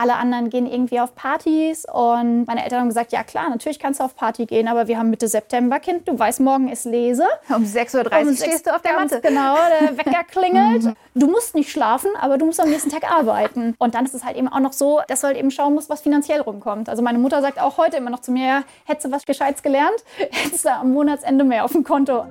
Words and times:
Alle 0.00 0.14
anderen 0.14 0.48
gehen 0.48 0.64
irgendwie 0.64 0.98
auf 0.98 1.14
Partys 1.14 1.84
und 1.84 2.46
meine 2.46 2.62
Eltern 2.64 2.80
haben 2.80 2.88
gesagt, 2.88 3.12
ja 3.12 3.22
klar, 3.22 3.50
natürlich 3.50 3.78
kannst 3.78 4.00
du 4.00 4.04
auf 4.04 4.16
Party 4.16 4.46
gehen, 4.46 4.66
aber 4.66 4.88
wir 4.88 4.96
haben 4.96 5.10
Mitte 5.10 5.28
September, 5.28 5.78
Kind, 5.78 6.08
du 6.08 6.18
weißt, 6.18 6.40
morgen 6.40 6.70
ist 6.70 6.86
Lese. 6.86 7.24
Um 7.50 7.64
6.30 7.64 8.26
Uhr 8.26 8.34
stehst 8.34 8.66
du 8.66 8.74
auf 8.74 8.80
der 8.80 8.94
Matte. 8.94 9.20
Genau, 9.20 9.56
der 9.78 9.98
Wecker 9.98 10.24
klingelt. 10.24 10.96
du 11.14 11.26
musst 11.26 11.54
nicht 11.54 11.70
schlafen, 11.70 12.08
aber 12.18 12.38
du 12.38 12.46
musst 12.46 12.62
am 12.62 12.70
nächsten 12.70 12.88
Tag 12.88 13.12
arbeiten. 13.12 13.74
Und 13.76 13.94
dann 13.94 14.06
ist 14.06 14.14
es 14.14 14.24
halt 14.24 14.38
eben 14.38 14.48
auch 14.48 14.60
noch 14.60 14.72
so, 14.72 15.02
dass 15.06 15.20
du 15.20 15.26
halt 15.26 15.36
eben 15.36 15.50
schauen 15.50 15.74
musst, 15.74 15.90
was 15.90 16.00
finanziell 16.00 16.40
rumkommt. 16.40 16.88
Also 16.88 17.02
meine 17.02 17.18
Mutter 17.18 17.42
sagt 17.42 17.60
auch 17.60 17.76
heute 17.76 17.98
immer 17.98 18.08
noch 18.08 18.20
zu 18.20 18.32
mir, 18.32 18.46
ja, 18.46 18.62
hättest 18.86 19.04
du 19.04 19.12
was 19.12 19.26
Gescheites 19.26 19.62
gelernt, 19.62 20.02
hättest 20.30 20.64
du 20.64 20.72
am 20.72 20.92
Monatsende 20.92 21.44
mehr 21.44 21.62
auf 21.62 21.72
dem 21.72 21.84
Konto. 21.84 22.24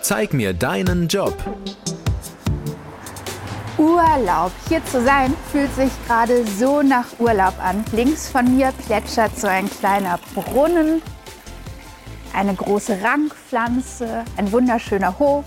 Zeig 0.00 0.32
mir 0.32 0.54
deinen 0.54 1.08
Job. 1.08 1.34
Urlaub. 3.82 4.52
Hier 4.68 4.84
zu 4.84 5.02
sein 5.02 5.34
fühlt 5.50 5.74
sich 5.74 5.90
gerade 6.06 6.46
so 6.46 6.82
nach 6.82 7.06
Urlaub 7.18 7.54
an. 7.60 7.84
Links 7.90 8.28
von 8.28 8.56
mir 8.56 8.72
plätschert 8.86 9.36
so 9.36 9.48
ein 9.48 9.68
kleiner 9.68 10.20
Brunnen, 10.34 11.02
eine 12.32 12.54
große 12.54 13.02
Rankpflanze, 13.02 14.24
ein 14.36 14.52
wunderschöner 14.52 15.18
Hof. 15.18 15.44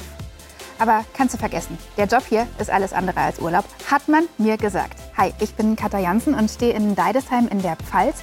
Aber 0.80 1.06
kannst 1.16 1.34
du 1.34 1.38
vergessen, 1.38 1.78
der 1.96 2.08
Job 2.08 2.24
hier 2.28 2.46
ist 2.60 2.70
alles 2.70 2.92
andere 2.92 3.22
als 3.22 3.40
Urlaub, 3.40 3.64
hat 3.90 4.10
man 4.10 4.26
mir 4.38 4.58
gesagt. 4.58 5.00
Hi, 5.16 5.34
ich 5.40 5.56
bin 5.56 5.78
Katja 5.78 6.00
Jansen 6.00 6.34
und 6.34 6.52
stehe 6.52 6.74
in 6.74 6.94
Deidesheim 6.94 7.48
in 7.48 7.62
der 7.62 7.78
Pfalz 7.78 8.18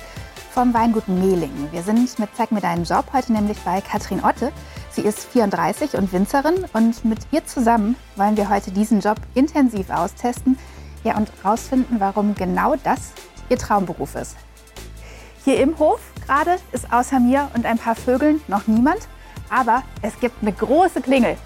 vom 0.52 0.74
Weingut 0.74 1.08
Mehlingen. 1.08 1.72
Wir 1.72 1.82
sind 1.82 2.18
mit 2.18 2.28
Zeig 2.36 2.52
mir 2.52 2.60
deinen 2.60 2.84
Job 2.84 3.06
heute 3.14 3.32
nämlich 3.32 3.58
bei 3.60 3.80
Katrin 3.80 4.22
Otte. 4.22 4.52
Sie 4.94 5.02
ist 5.02 5.24
34 5.32 5.94
und 5.94 6.12
Winzerin 6.12 6.66
und 6.74 7.02
mit 7.06 7.20
ihr 7.30 7.46
zusammen 7.46 7.96
wollen 8.16 8.36
wir 8.36 8.50
heute 8.50 8.70
diesen 8.70 9.00
Job 9.00 9.16
intensiv 9.34 9.88
austesten 9.88 10.58
ja, 11.02 11.16
und 11.16 11.30
herausfinden, 11.42 11.96
warum 11.98 12.34
genau 12.34 12.74
das 12.76 13.12
ihr 13.48 13.56
Traumberuf 13.56 14.14
ist. 14.16 14.36
Hier 15.44 15.60
im 15.60 15.78
Hof 15.78 16.00
gerade 16.26 16.58
ist 16.72 16.92
außer 16.92 17.20
mir 17.20 17.50
und 17.54 17.64
ein 17.64 17.78
paar 17.78 17.94
Vögeln 17.94 18.42
noch 18.48 18.66
niemand, 18.66 19.08
aber 19.48 19.82
es 20.02 20.20
gibt 20.20 20.42
eine 20.42 20.52
große 20.52 21.00
Klingel. 21.00 21.38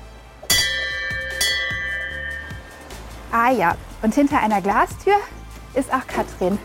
Ah 3.30 3.52
ja, 3.52 3.76
und 4.02 4.12
hinter 4.12 4.40
einer 4.40 4.60
Glastür 4.60 5.14
ist 5.74 5.92
auch 5.94 6.06
Katrin. 6.08 6.58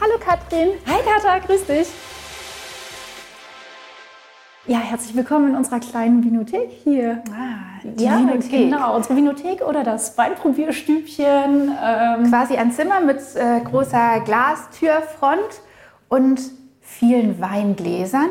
Hallo 0.00 0.18
Katrin. 0.18 0.70
Hi 0.88 1.02
Katha, 1.04 1.38
grüß 1.38 1.66
dich. 1.66 1.88
Ja, 4.68 4.78
herzlich 4.80 5.14
willkommen 5.14 5.50
in 5.50 5.54
unserer 5.54 5.78
kleinen 5.78 6.24
Vinothek 6.24 6.68
hier. 6.82 7.22
Ah, 7.30 7.80
die 7.84 8.02
ja, 8.02 8.18
Vinothek. 8.18 8.50
genau, 8.50 8.96
unsere 8.96 9.14
Vinothek 9.14 9.60
oder 9.60 9.84
das 9.84 10.18
Weinprobierstübchen. 10.18 11.70
Ähm, 11.84 12.28
Quasi 12.28 12.56
ein 12.56 12.72
Zimmer 12.72 12.98
mit 12.98 13.18
äh, 13.36 13.60
großer 13.60 14.22
Glastürfront 14.24 15.60
und 16.08 16.40
vielen 16.80 17.40
Weingläsern 17.40 18.30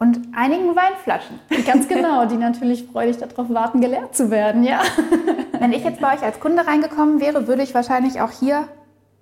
und 0.00 0.18
einigen 0.34 0.74
Weinflaschen. 0.74 1.38
ganz 1.66 1.86
genau, 1.86 2.26
die 2.26 2.36
natürlich 2.36 2.86
freudig 2.90 3.18
darauf 3.18 3.48
warten, 3.50 3.80
geleert 3.80 4.16
zu 4.16 4.32
werden, 4.32 4.64
ja. 4.64 4.80
Wenn 5.60 5.72
ich 5.72 5.84
jetzt 5.84 6.00
bei 6.00 6.14
euch 6.16 6.22
als 6.24 6.40
Kunde 6.40 6.66
reingekommen 6.66 7.20
wäre, 7.20 7.46
würde 7.46 7.62
ich 7.62 7.74
wahrscheinlich 7.74 8.20
auch 8.20 8.32
hier 8.32 8.66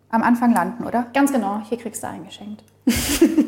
am 0.09 0.23
Anfang 0.23 0.55
landen, 0.55 0.87
oder? 0.87 1.09
Ganz 1.13 1.31
genau, 1.31 1.61
hier 1.69 1.77
kriegst 1.77 2.03
du 2.03 2.09
eingeschenkt. 2.09 2.65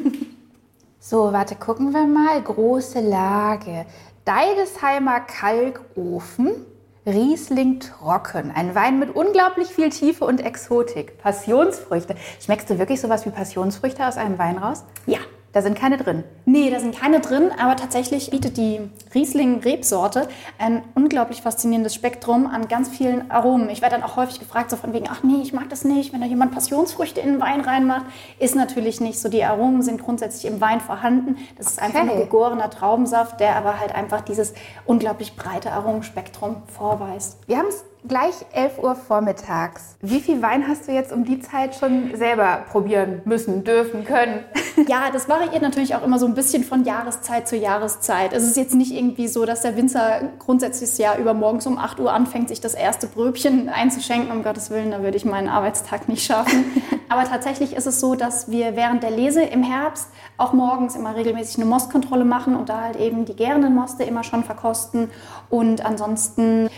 So, 1.11 1.33
warte, 1.33 1.57
gucken 1.57 1.93
wir 1.93 2.07
mal. 2.07 2.41
Große 2.41 3.01
Lage. 3.01 3.85
Deidesheimer 4.25 5.19
Kalkofen. 5.19 6.65
Riesling 7.05 7.81
trocken. 7.81 8.53
Ein 8.55 8.77
Wein 8.77 9.01
mit 9.01 9.17
unglaublich 9.17 9.71
viel 9.71 9.91
Tiefe 9.91 10.25
und 10.25 10.41
Exotik. 10.41 11.19
Passionsfrüchte. 11.19 12.15
Schmeckst 12.39 12.71
du 12.71 12.79
wirklich 12.79 13.01
sowas 13.01 13.27
wie 13.27 13.31
Passionsfrüchte 13.31 14.07
aus 14.07 14.19
einem 14.19 14.39
Wein 14.39 14.59
raus? 14.59 14.85
Ja, 15.07 15.19
Da 15.53 15.63
sind 15.63 15.77
keine 15.77 15.97
drin. 15.97 16.23
Nee, 16.45 16.71
da 16.71 16.79
sind 16.79 16.97
keine 16.97 17.19
drin, 17.19 17.51
aber 17.61 17.75
tatsächlich 17.75 18.31
bietet 18.31 18.57
die 18.57 18.81
Riesling-Rebsorte 19.13 20.29
ein 20.59 20.83
unglaublich 20.95 21.43
faszinierendes 21.43 21.93
Spektrum 21.95 22.47
an 22.47 22.69
ganz 22.69 22.89
vielen 22.89 23.31
Aromen. 23.33 23.69
Ich 23.69 23.83
werde 23.83 23.97
dann 23.97 24.05
auch 24.05 24.15
häufig 24.17 24.39
gefragt, 24.39 24.71
so 24.71 24.77
von 24.77 24.93
wegen, 24.93 25.07
ach 25.11 25.25
nee, 25.25 25.41
ich 25.43 25.53
mag 25.53 25.69
das 25.69 25.85
nicht, 25.85 26.13
wenn 26.13 26.21
da 26.21 26.27
jemand 26.29 26.53
Passionsfrüchte 26.53 27.21
in 27.21 27.33
den 27.33 27.41
Wein 27.41 27.63
reinmacht. 27.63 28.07
Ist 28.39 28.55
natürlich 28.55 29.01
nicht 29.01 29.19
so. 29.19 29.29
Die 29.29 29.43
Aromen 29.45 29.83
sind 29.83 30.01
grundsätzlich 30.03 30.45
im 30.51 30.61
Wein 30.61 30.81
vorhanden. 30.81 31.37
Das 31.59 31.67
ist 31.67 31.83
einfach 31.83 32.01
Okay. 32.03 32.07
nur 32.15 32.17
gegorener 32.25 32.71
Traubensaft, 32.71 33.41
der 33.41 33.57
aber 33.57 33.81
halt 33.81 33.93
einfach 33.95 34.21
dieses 34.21 34.55
unglaublich 34.85 35.35
breite 35.35 35.73
Aromenspektrum 35.73 36.63
vorweist. 36.69 37.39
Wir 37.49 37.59
haben 37.59 37.67
es 37.69 37.85
gleich 38.07 38.35
11 38.53 38.79
Uhr 38.79 38.95
vormittags. 38.95 39.97
Wie 40.01 40.21
viel 40.21 40.43
Wein 40.43 40.67
hast 40.67 40.89
du 40.89 40.93
jetzt 40.93 41.13
um 41.13 41.25
die 41.25 41.41
Zeit 41.41 41.75
schon 41.75 42.15
selber 42.15 42.65
probieren 42.71 43.23
müssen, 43.25 43.65
dürfen, 43.65 44.05
können? 44.05 44.45
Ja, 44.89 45.11
das 45.13 45.29
variiert 45.29 45.61
natürlich 45.61 45.95
auch 45.95 46.03
immer 46.03 46.19
so 46.19 46.25
ein 46.25 46.35
bisschen 46.35 46.65
von 46.65 46.85
Jahreszeit 46.85 47.47
zu 47.47 47.57
Jahreszeit. 47.57 48.33
Es 48.33 48.45
ist 48.45 48.57
jetzt 48.57 48.75
nicht 48.75 48.93
irgendwie 48.93 49.29
so, 49.29 49.45
dass 49.45 49.61
der 49.61 49.77
Winzer 49.77 50.31
grundsätzlich 50.39 50.89
das 50.89 50.99
Jahr 50.99 51.19
über 51.19 51.35
morgens 51.35 51.67
um 51.67 51.77
8 51.77 52.01
Uhr 52.01 52.11
anfängt, 52.13 52.49
sich 52.49 52.63
das 52.63 52.75
erste 52.75 53.07
Bröbchen 53.07 53.69
einzuschenken. 53.69 54.31
Um 54.31 54.43
Gottes 54.43 54.71
Willen, 54.71 54.91
da 54.91 55.03
würde 55.03 55.19
ich 55.19 55.27
meinen 55.27 55.49
Arbeitstag 55.49 56.09
nicht 56.09 56.25
schaffen. 56.25 56.65
Aber 57.11 57.25
tatsächlich 57.25 57.75
ist 57.75 57.87
es 57.87 58.01
so, 58.01 58.15
dass 58.15 58.51
wir 58.51 58.77
während 58.77 59.03
der 59.03 59.11
Lese 59.11 59.43
im 59.43 59.63
Herbst 59.63 60.09
auch 60.39 60.53
morgens 60.53 60.95
immer 60.95 61.15
regelmäßig 61.15 61.57
eine 61.57 61.67
Mostkontrolle 61.67 62.25
machen 62.25 62.57
und 62.57 62.69
da 62.69 62.81
halt 62.83 62.97
eben 62.97 63.25
die 63.25 63.37
gärenden 63.37 63.75
Moste 63.75 64.05
immer 64.05 64.25
schon 64.25 64.45
verkosten. 64.45 65.11
Und 65.51 65.85
ansonsten 65.85 66.71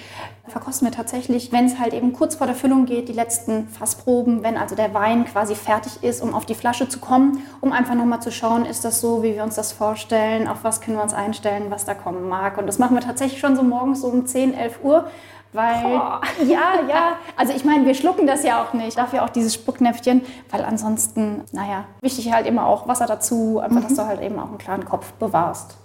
verkosten 0.53 0.87
wir 0.87 0.93
tatsächlich, 0.93 1.51
wenn 1.51 1.65
es 1.65 1.79
halt 1.79 1.95
eben 1.95 2.13
kurz 2.13 2.37
vor 2.37 2.47
der 2.47 2.55
Füllung 2.55 2.85
geht, 2.85 3.09
die 3.09 3.13
letzten 3.13 3.67
Fassproben, 3.69 4.43
wenn 4.43 4.57
also 4.57 4.77
der 4.77 4.93
Wein 4.95 5.25
quasi 5.25 5.55
fertig 5.55 6.05
ist, 6.05 6.23
um 6.23 6.35
auf 6.35 6.47
die 6.47 6.55
Flasche 6.55 6.89
zu 6.89 7.01
kommen, 7.01 7.43
um 7.61 7.73
einfach 7.73 7.95
nochmal 7.95 8.21
zu 8.21 8.31
schauen, 8.31 8.67
ist 8.67 8.85
das 8.85 9.01
so, 9.01 9.23
wie 9.23 9.35
wir 9.35 9.43
uns 9.43 9.57
das 9.57 9.73
vorstellen, 9.73 10.47
auf 10.47 10.63
was 10.63 10.81
können 10.81 10.99
wir 10.99 11.03
uns 11.03 11.15
einstellen, 11.15 11.71
was 11.71 11.87
da 11.87 11.95
kommen 11.95 12.29
mag. 12.29 12.59
Und 12.59 12.67
das 12.67 12.79
machen 12.79 12.95
wir 12.95 13.01
tatsächlich 13.01 13.41
schon 13.41 13.57
so 13.57 13.63
morgens 13.63 14.03
so 14.03 14.09
um 14.09 14.27
10, 14.27 14.55
11 14.55 14.85
Uhr. 14.85 15.07
Weil, 15.55 15.85
ja, 16.47 16.81
ja, 16.89 17.17
also 17.37 17.53
ich 17.55 17.65
meine, 17.65 17.87
wir 17.87 17.95
schlucken 17.95 18.27
das 18.27 18.45
ja 18.45 18.63
auch 18.63 18.75
nicht. 18.75 18.97
Dafür 18.97 19.25
auch 19.25 19.31
dieses 19.31 19.55
Spucknäpfchen, 19.55 20.23
weil 20.51 20.65
ansonsten, 20.65 21.45
naja, 21.53 21.85
wichtig 22.03 22.33
halt 22.33 22.47
immer 22.47 22.67
auch 22.67 22.87
Wasser 22.87 23.07
dazu, 23.07 23.59
einfach, 23.59 23.83
dass 23.83 23.95
du 23.95 24.07
halt 24.07 24.21
eben 24.21 24.39
auch 24.39 24.49
einen 24.49 24.59
klaren 24.59 24.85
Kopf 24.85 25.13
bewahrst. 25.15 25.79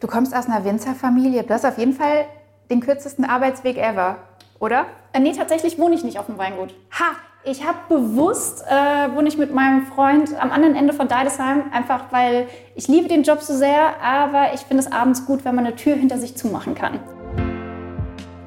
Du 0.00 0.06
kommst 0.06 0.34
aus 0.34 0.46
einer 0.46 0.64
Winzerfamilie. 0.64 1.42
Du 1.42 1.54
hast 1.54 1.64
auf 1.64 1.78
jeden 1.78 1.92
Fall 1.92 2.26
den 2.72 2.80
kürzesten 2.80 3.24
Arbeitsweg 3.24 3.76
ever, 3.76 4.16
oder? 4.58 4.86
Äh, 5.12 5.20
nee, 5.20 5.32
tatsächlich 5.32 5.78
wohne 5.78 5.94
ich 5.94 6.04
nicht 6.04 6.18
auf 6.18 6.26
dem 6.26 6.38
Weingut. 6.38 6.74
Ha! 6.98 7.16
Ich 7.44 7.66
habe 7.66 7.78
bewusst, 7.88 8.64
äh, 8.68 9.14
wohne 9.16 9.26
ich 9.26 9.36
mit 9.36 9.52
meinem 9.52 9.86
Freund 9.86 10.40
am 10.40 10.52
anderen 10.52 10.76
Ende 10.76 10.92
von 10.92 11.08
Deidesheim, 11.08 11.64
einfach 11.72 12.04
weil 12.12 12.46
ich 12.76 12.86
liebe 12.86 13.08
den 13.08 13.24
Job 13.24 13.40
so 13.42 13.52
sehr, 13.52 14.00
aber 14.00 14.54
ich 14.54 14.60
finde 14.60 14.84
es 14.84 14.92
abends 14.92 15.26
gut, 15.26 15.44
wenn 15.44 15.56
man 15.56 15.66
eine 15.66 15.74
Tür 15.74 15.96
hinter 15.96 16.18
sich 16.18 16.36
zumachen 16.36 16.76
kann. 16.76 17.00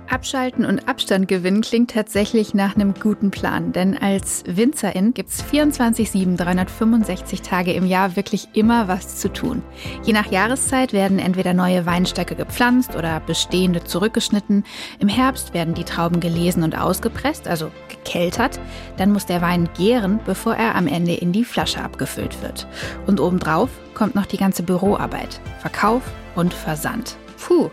Abschalten 0.09 0.65
und 0.65 0.87
Abstand 0.87 1.27
gewinnen 1.27 1.61
klingt 1.61 1.91
tatsächlich 1.91 2.53
nach 2.53 2.75
einem 2.75 2.93
guten 2.93 3.31
Plan, 3.31 3.71
denn 3.71 3.97
als 3.97 4.43
Winzerin 4.47 5.13
gibt's 5.13 5.43
24-7, 5.43 6.37
365 6.37 7.41
Tage 7.41 7.73
im 7.73 7.85
Jahr 7.85 8.15
wirklich 8.15 8.49
immer 8.53 8.87
was 8.87 9.17
zu 9.17 9.31
tun. 9.31 9.63
Je 10.03 10.13
nach 10.13 10.31
Jahreszeit 10.31 10.93
werden 10.93 11.19
entweder 11.19 11.53
neue 11.53 11.85
Weinstöcke 11.85 12.35
gepflanzt 12.35 12.95
oder 12.95 13.19
bestehende 13.19 13.83
zurückgeschnitten. 13.83 14.63
Im 14.99 15.07
Herbst 15.07 15.53
werden 15.53 15.73
die 15.73 15.83
Trauben 15.83 16.19
gelesen 16.19 16.63
und 16.63 16.77
ausgepresst, 16.77 17.47
also 17.47 17.71
gekeltert. 17.89 18.59
Dann 18.97 19.11
muss 19.11 19.25
der 19.25 19.41
Wein 19.41 19.69
gären, 19.77 20.19
bevor 20.25 20.55
er 20.55 20.75
am 20.75 20.87
Ende 20.87 21.15
in 21.15 21.31
die 21.31 21.45
Flasche 21.45 21.83
abgefüllt 21.83 22.41
wird. 22.41 22.67
Und 23.07 23.19
obendrauf 23.19 23.69
kommt 23.93 24.15
noch 24.15 24.25
die 24.25 24.37
ganze 24.37 24.63
Büroarbeit, 24.63 25.39
Verkauf 25.61 26.03
und 26.35 26.53
Versand. 26.53 27.17
Puh, 27.45 27.69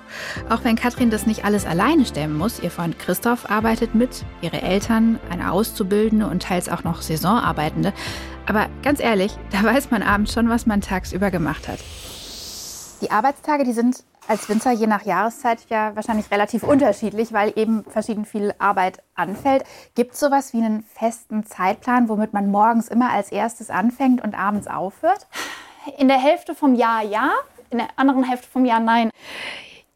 auch 0.50 0.64
wenn 0.64 0.76
Katrin 0.76 1.08
das 1.08 1.26
nicht 1.26 1.46
alles 1.46 1.64
alleine 1.64 2.04
stemmen 2.04 2.36
muss, 2.36 2.60
ihr 2.60 2.70
Freund 2.70 2.98
Christoph 2.98 3.50
arbeitet 3.50 3.94
mit, 3.94 4.22
ihre 4.42 4.60
Eltern, 4.60 5.18
eine 5.30 5.50
Auszubildende 5.50 6.26
und 6.26 6.42
teils 6.42 6.68
auch 6.68 6.84
noch 6.84 7.00
Saisonarbeitende. 7.00 7.94
Aber 8.46 8.66
ganz 8.82 9.00
ehrlich, 9.00 9.32
da 9.50 9.62
weiß 9.62 9.90
man 9.90 10.02
abends 10.02 10.34
schon, 10.34 10.50
was 10.50 10.66
man 10.66 10.82
tagsüber 10.82 11.30
gemacht 11.30 11.68
hat. 11.68 11.78
Die 13.00 13.10
Arbeitstage, 13.10 13.64
die 13.64 13.72
sind 13.72 14.04
als 14.28 14.46
Winzer 14.50 14.72
je 14.72 14.86
nach 14.86 15.06
Jahreszeit 15.06 15.60
ja 15.70 15.96
wahrscheinlich 15.96 16.30
relativ 16.30 16.64
unterschiedlich, 16.64 17.32
weil 17.32 17.54
eben 17.56 17.82
verschieden 17.84 18.26
viel 18.26 18.52
Arbeit 18.58 19.02
anfällt. 19.14 19.64
Gibt 19.94 20.12
es 20.12 20.20
sowas 20.20 20.52
wie 20.52 20.58
einen 20.58 20.82
festen 20.82 21.46
Zeitplan, 21.46 22.10
womit 22.10 22.34
man 22.34 22.50
morgens 22.50 22.88
immer 22.88 23.10
als 23.10 23.32
erstes 23.32 23.70
anfängt 23.70 24.22
und 24.22 24.38
abends 24.38 24.66
aufhört? 24.66 25.26
In 25.98 26.08
der 26.08 26.18
Hälfte 26.18 26.54
vom 26.54 26.74
Jahr 26.74 27.02
ja, 27.02 27.30
in 27.72 27.78
der 27.78 27.88
anderen 27.96 28.24
Hälfte 28.24 28.48
vom 28.48 28.64
Jahr 28.64 28.80
nein. 28.80 29.10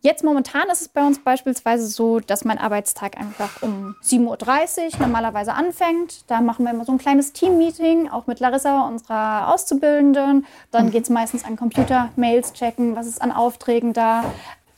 Jetzt 0.07 0.23
momentan 0.23 0.69
ist 0.71 0.83
es 0.83 0.89
bei 0.89 1.05
uns 1.05 1.19
beispielsweise 1.19 1.87
so, 1.89 2.21
dass 2.21 2.45
mein 2.45 2.59
Arbeitstag 2.59 3.19
einfach 3.19 3.63
um 3.63 3.97
7.30 4.05 4.95
Uhr 4.95 5.01
normalerweise 5.01 5.53
anfängt. 5.53 6.31
Da 6.31 6.41
machen 6.41 6.65
wir 6.65 6.71
immer 6.71 6.85
so 6.85 6.93
ein 6.93 6.99
kleines 6.99 7.33
Team-Meeting, 7.33 8.09
auch 8.09 8.29
mit 8.29 8.39
Larissa, 8.39 8.87
unserer 8.87 9.53
Auszubildenden. 9.53 10.47
Dann 10.71 10.93
geht 10.93 11.05
es 11.05 11.11
meistens 11.11 11.45
an 11.45 11.57
Computer, 11.57 12.11
Mails 12.15 12.53
checken, 12.53 12.95
was 12.95 13.09
ist 13.09 13.21
an 13.21 13.33
Aufträgen 13.33 13.95
da. 13.95 14.23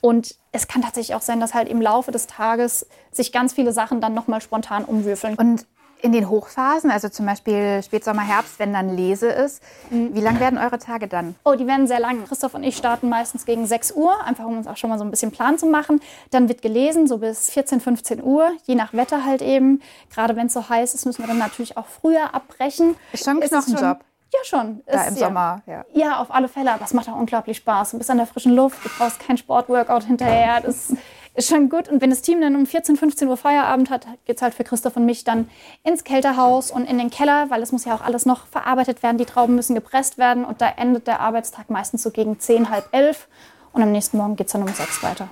Und 0.01 0.35
es 0.51 0.67
kann 0.67 0.81
tatsächlich 0.81 1.15
auch 1.15 1.21
sein, 1.21 1.39
dass 1.39 1.53
halt 1.53 1.69
im 1.69 1.79
Laufe 1.81 2.11
des 2.11 2.25
Tages 2.25 2.87
sich 3.11 3.31
ganz 3.31 3.53
viele 3.53 3.71
Sachen 3.71 4.01
dann 4.01 4.15
nochmal 4.15 4.41
spontan 4.41 4.83
umwürfeln. 4.83 5.35
Und 5.35 5.67
in 6.01 6.11
den 6.11 6.29
Hochphasen, 6.29 6.91
also 6.91 7.09
zum 7.09 7.25
Beispiel 7.25 7.81
Spätsommer, 7.83 8.21
Herbst, 8.21 8.59
wenn 8.59 8.73
dann 8.73 8.95
Lese 8.95 9.27
ist, 9.27 9.61
mhm. 9.89 10.15
wie 10.15 10.21
lang 10.21 10.39
werden 10.39 10.57
eure 10.57 10.79
Tage 10.79 11.07
dann? 11.07 11.35
Oh, 11.43 11.55
die 11.55 11.67
werden 11.67 11.87
sehr 11.87 11.99
lang. 11.99 12.25
Christoph 12.25 12.53
und 12.53 12.63
ich 12.63 12.77
starten 12.77 13.09
meistens 13.09 13.45
gegen 13.45 13.65
6 13.65 13.91
Uhr, 13.93 14.23
einfach 14.25 14.45
um 14.45 14.57
uns 14.57 14.67
auch 14.67 14.77
schon 14.77 14.89
mal 14.89 14.97
so 14.97 15.03
ein 15.03 15.11
bisschen 15.11 15.31
Plan 15.31 15.57
zu 15.57 15.65
machen. 15.65 16.01
Dann 16.31 16.47
wird 16.47 16.61
gelesen, 16.61 17.07
so 17.07 17.17
bis 17.17 17.49
14, 17.49 17.81
15 17.81 18.23
Uhr, 18.23 18.51
je 18.65 18.75
nach 18.75 18.93
Wetter 18.93 19.25
halt 19.25 19.41
eben. 19.41 19.81
Gerade 20.13 20.35
wenn 20.35 20.47
es 20.47 20.53
so 20.53 20.69
heiß 20.69 20.93
ist, 20.93 21.05
müssen 21.05 21.23
wir 21.23 21.27
dann 21.27 21.37
natürlich 21.37 21.77
auch 21.77 21.87
früher 21.87 22.33
abbrechen. 22.33 22.95
Ist 23.11 23.25
schon 23.25 23.41
ein 23.41 23.47
Knochenjob. 23.47 23.99
Ja, 24.31 24.39
schon. 24.43 24.81
Da 24.85 25.01
ist, 25.01 25.09
im 25.09 25.15
Sommer, 25.15 25.61
ja. 25.65 25.85
ja. 25.93 26.21
auf 26.21 26.31
alle 26.31 26.47
Fälle. 26.47 26.71
Aber 26.71 26.85
es 26.85 26.93
macht 26.93 27.09
auch 27.09 27.15
unglaublich 27.15 27.57
Spaß. 27.57 27.91
Du 27.91 27.97
bist 27.97 28.09
an 28.11 28.17
der 28.17 28.27
frischen 28.27 28.55
Luft, 28.55 28.83
du 28.85 28.89
brauchst 28.97 29.19
kein 29.19 29.37
Sportworkout 29.37 30.03
hinterher. 30.03 30.61
Das 30.61 30.93
ist 31.35 31.49
schon 31.49 31.69
gut. 31.69 31.89
Und 31.89 32.01
wenn 32.01 32.09
das 32.09 32.21
Team 32.21 32.41
dann 32.41 32.55
um 32.55 32.65
14, 32.65 32.95
15 32.95 33.27
Uhr 33.27 33.37
Feierabend 33.37 33.89
hat, 33.89 34.07
geht 34.25 34.37
es 34.37 34.41
halt 34.41 34.53
für 34.53 34.63
Christoph 34.63 34.97
und 34.97 35.05
mich 35.05 35.23
dann 35.23 35.49
ins 35.83 36.03
Kälterhaus 36.03 36.71
und 36.71 36.85
in 36.85 36.97
den 36.97 37.09
Keller, 37.09 37.49
weil 37.49 37.61
es 37.61 37.71
muss 37.71 37.85
ja 37.85 37.95
auch 37.95 38.01
alles 38.01 38.25
noch 38.25 38.47
verarbeitet 38.47 39.03
werden. 39.03 39.17
Die 39.17 39.25
Trauben 39.25 39.55
müssen 39.55 39.75
gepresst 39.75 40.17
werden. 40.17 40.45
Und 40.45 40.61
da 40.61 40.69
endet 40.69 41.07
der 41.07 41.19
Arbeitstag 41.19 41.69
meistens 41.69 42.03
so 42.03 42.11
gegen 42.11 42.39
10, 42.39 42.69
halb 42.69 42.89
elf. 42.91 43.27
Und 43.71 43.81
am 43.81 43.91
nächsten 43.91 44.17
Morgen 44.17 44.35
geht 44.35 44.47
es 44.47 44.53
dann 44.53 44.63
um 44.63 44.67
sechs 44.69 45.01
weiter. 45.03 45.29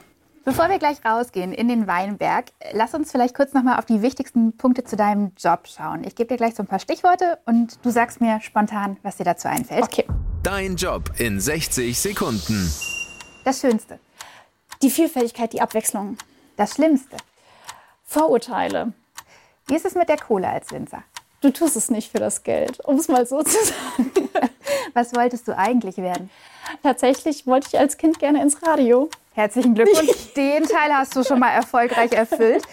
Bevor 0.47 0.69
wir 0.69 0.79
gleich 0.79 1.03
rausgehen 1.03 1.51
in 1.51 1.67
den 1.67 1.87
Weinberg, 1.87 2.45
lass 2.71 2.93
uns 2.93 3.11
vielleicht 3.11 3.35
kurz 3.35 3.51
nochmal 3.51 3.79
auf 3.79 3.85
die 3.85 4.01
wichtigsten 4.01 4.55
Punkte 4.55 4.85
zu 4.85 4.95
deinem 4.95 5.33
Job 5.37 5.67
schauen. 5.67 6.05
Ich 6.05 6.15
gebe 6.15 6.29
dir 6.29 6.37
gleich 6.37 6.55
so 6.55 6.63
ein 6.63 6.67
paar 6.67 6.79
Stichworte 6.79 7.37
und 7.45 7.77
du 7.83 7.89
sagst 7.89 8.21
mir 8.21 8.39
spontan, 8.39 8.95
was 9.03 9.17
dir 9.17 9.25
dazu 9.25 9.49
einfällt. 9.49 9.83
Okay. 9.83 10.05
Dein 10.43 10.77
Job 10.77 11.11
in 11.17 11.41
60 11.41 11.99
Sekunden. 11.99 12.71
Das 13.43 13.59
Schönste. 13.59 13.99
Die 14.81 14.89
Vielfältigkeit, 14.91 15.53
die 15.53 15.61
Abwechslung. 15.61 16.17
Das 16.55 16.73
Schlimmste. 16.75 17.17
Vorurteile. 18.05 18.93
Wie 19.65 19.75
ist 19.75 19.85
es 19.85 19.95
mit 19.95 20.07
der 20.07 20.17
Kohle 20.17 20.47
als 20.47 20.71
Winzer? 20.71 21.03
Du 21.41 21.51
tust 21.51 21.75
es 21.75 21.89
nicht 21.89 22.11
für 22.11 22.19
das 22.19 22.43
Geld, 22.43 22.79
um 22.85 22.97
es 22.97 23.07
mal 23.07 23.25
so 23.25 23.41
zu 23.43 23.57
sagen. 23.65 24.29
Was 24.93 25.13
wolltest 25.15 25.47
du 25.47 25.57
eigentlich 25.57 25.97
werden? 25.97 26.29
Tatsächlich 26.83 27.45
wollte 27.47 27.67
ich 27.71 27.79
als 27.79 27.97
Kind 27.97 28.19
gerne 28.19 28.41
ins 28.41 28.61
Radio. 28.65 29.09
Herzlichen 29.33 29.75
Glückwunsch. 29.75 30.33
Den 30.35 30.63
Teil 30.63 30.93
hast 30.93 31.15
du 31.15 31.23
schon 31.23 31.39
mal 31.39 31.51
erfolgreich 31.51 32.11
erfüllt. 32.11 32.63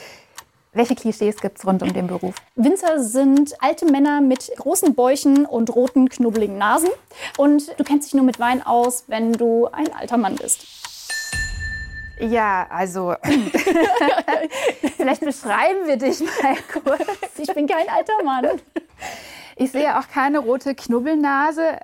Welche 0.72 0.96
Klischees 0.96 1.40
gibt 1.40 1.58
es 1.58 1.66
rund 1.66 1.82
um 1.82 1.92
den 1.92 2.08
Beruf? 2.08 2.34
Winzer 2.56 3.02
sind 3.02 3.54
alte 3.62 3.86
Männer 3.86 4.20
mit 4.20 4.50
großen 4.56 4.94
Bäuchen 4.94 5.46
und 5.46 5.74
roten, 5.74 6.08
knubbeligen 6.08 6.58
Nasen. 6.58 6.88
Und 7.36 7.78
du 7.78 7.84
kennst 7.84 8.08
dich 8.08 8.14
nur 8.14 8.24
mit 8.24 8.40
Wein 8.40 8.60
aus, 8.60 9.04
wenn 9.06 9.32
du 9.32 9.68
ein 9.68 9.94
alter 9.94 10.16
Mann 10.16 10.34
bist. 10.34 10.66
Ja, 12.20 12.66
also 12.70 13.14
vielleicht 14.96 15.22
beschreiben 15.22 15.86
wir 15.86 15.96
dich 15.96 16.20
mal 16.20 16.56
kurz. 16.72 17.38
Ich 17.38 17.52
bin 17.52 17.66
kein 17.66 17.88
alter 17.88 18.22
Mann. 18.22 18.60
Ich 19.56 19.72
sehe 19.72 19.98
auch 19.98 20.08
keine 20.08 20.38
rote 20.38 20.74
Knubbelnase. 20.74 21.80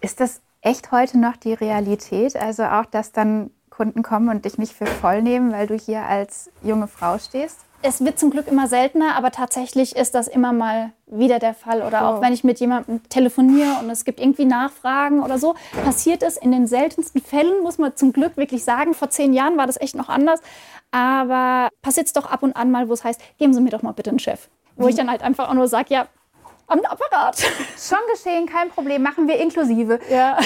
Ist 0.00 0.20
das 0.20 0.40
echt 0.62 0.92
heute 0.92 1.18
noch 1.18 1.36
die 1.36 1.54
Realität? 1.54 2.36
Also 2.36 2.64
auch, 2.64 2.86
dass 2.86 3.12
dann 3.12 3.50
Kunden 3.70 4.02
kommen 4.02 4.30
und 4.30 4.44
dich 4.44 4.56
nicht 4.56 4.72
für 4.72 4.86
voll 4.86 5.20
nehmen, 5.22 5.52
weil 5.52 5.66
du 5.66 5.74
hier 5.76 6.02
als 6.02 6.50
junge 6.62 6.88
Frau 6.88 7.18
stehst? 7.18 7.65
Es 7.82 8.04
wird 8.04 8.18
zum 8.18 8.30
Glück 8.30 8.48
immer 8.48 8.66
seltener, 8.66 9.16
aber 9.16 9.30
tatsächlich 9.30 9.94
ist 9.94 10.14
das 10.14 10.28
immer 10.28 10.52
mal 10.52 10.92
wieder 11.06 11.38
der 11.38 11.54
Fall. 11.54 11.82
Oder 11.82 12.02
oh. 12.02 12.04
auch 12.06 12.20
wenn 12.20 12.32
ich 12.32 12.42
mit 12.42 12.58
jemandem 12.58 13.02
telefoniere 13.08 13.78
und 13.80 13.90
es 13.90 14.04
gibt 14.04 14.20
irgendwie 14.20 14.44
Nachfragen 14.44 15.22
oder 15.22 15.38
so, 15.38 15.54
passiert 15.84 16.22
es 16.22 16.36
in 16.36 16.52
den 16.52 16.66
seltensten 16.66 17.20
Fällen, 17.20 17.62
muss 17.62 17.78
man 17.78 17.94
zum 17.94 18.12
Glück 18.12 18.36
wirklich 18.36 18.64
sagen. 18.64 18.94
Vor 18.94 19.10
zehn 19.10 19.32
Jahren 19.32 19.56
war 19.56 19.66
das 19.66 19.80
echt 19.80 19.94
noch 19.94 20.08
anders. 20.08 20.40
Aber 20.90 21.68
passiert 21.82 22.06
es 22.06 22.12
doch 22.12 22.26
ab 22.30 22.42
und 22.42 22.56
an 22.56 22.70
mal, 22.70 22.88
wo 22.88 22.92
es 22.92 23.04
heißt, 23.04 23.20
geben 23.38 23.54
Sie 23.54 23.60
mir 23.60 23.70
doch 23.70 23.82
mal 23.82 23.92
bitte 23.92 24.10
einen 24.10 24.18
Chef. 24.18 24.48
Wo 24.76 24.88
ich 24.88 24.94
dann 24.94 25.10
halt 25.10 25.22
einfach 25.22 25.48
auch 25.48 25.54
nur 25.54 25.68
sage, 25.68 25.86
ja, 25.94 26.06
am 26.66 26.80
Apparat. 26.80 27.38
Schon 27.78 27.98
geschehen, 28.12 28.46
kein 28.46 28.70
Problem, 28.70 29.02
machen 29.02 29.28
wir 29.28 29.38
inklusive. 29.38 30.00
Ja. 30.10 30.38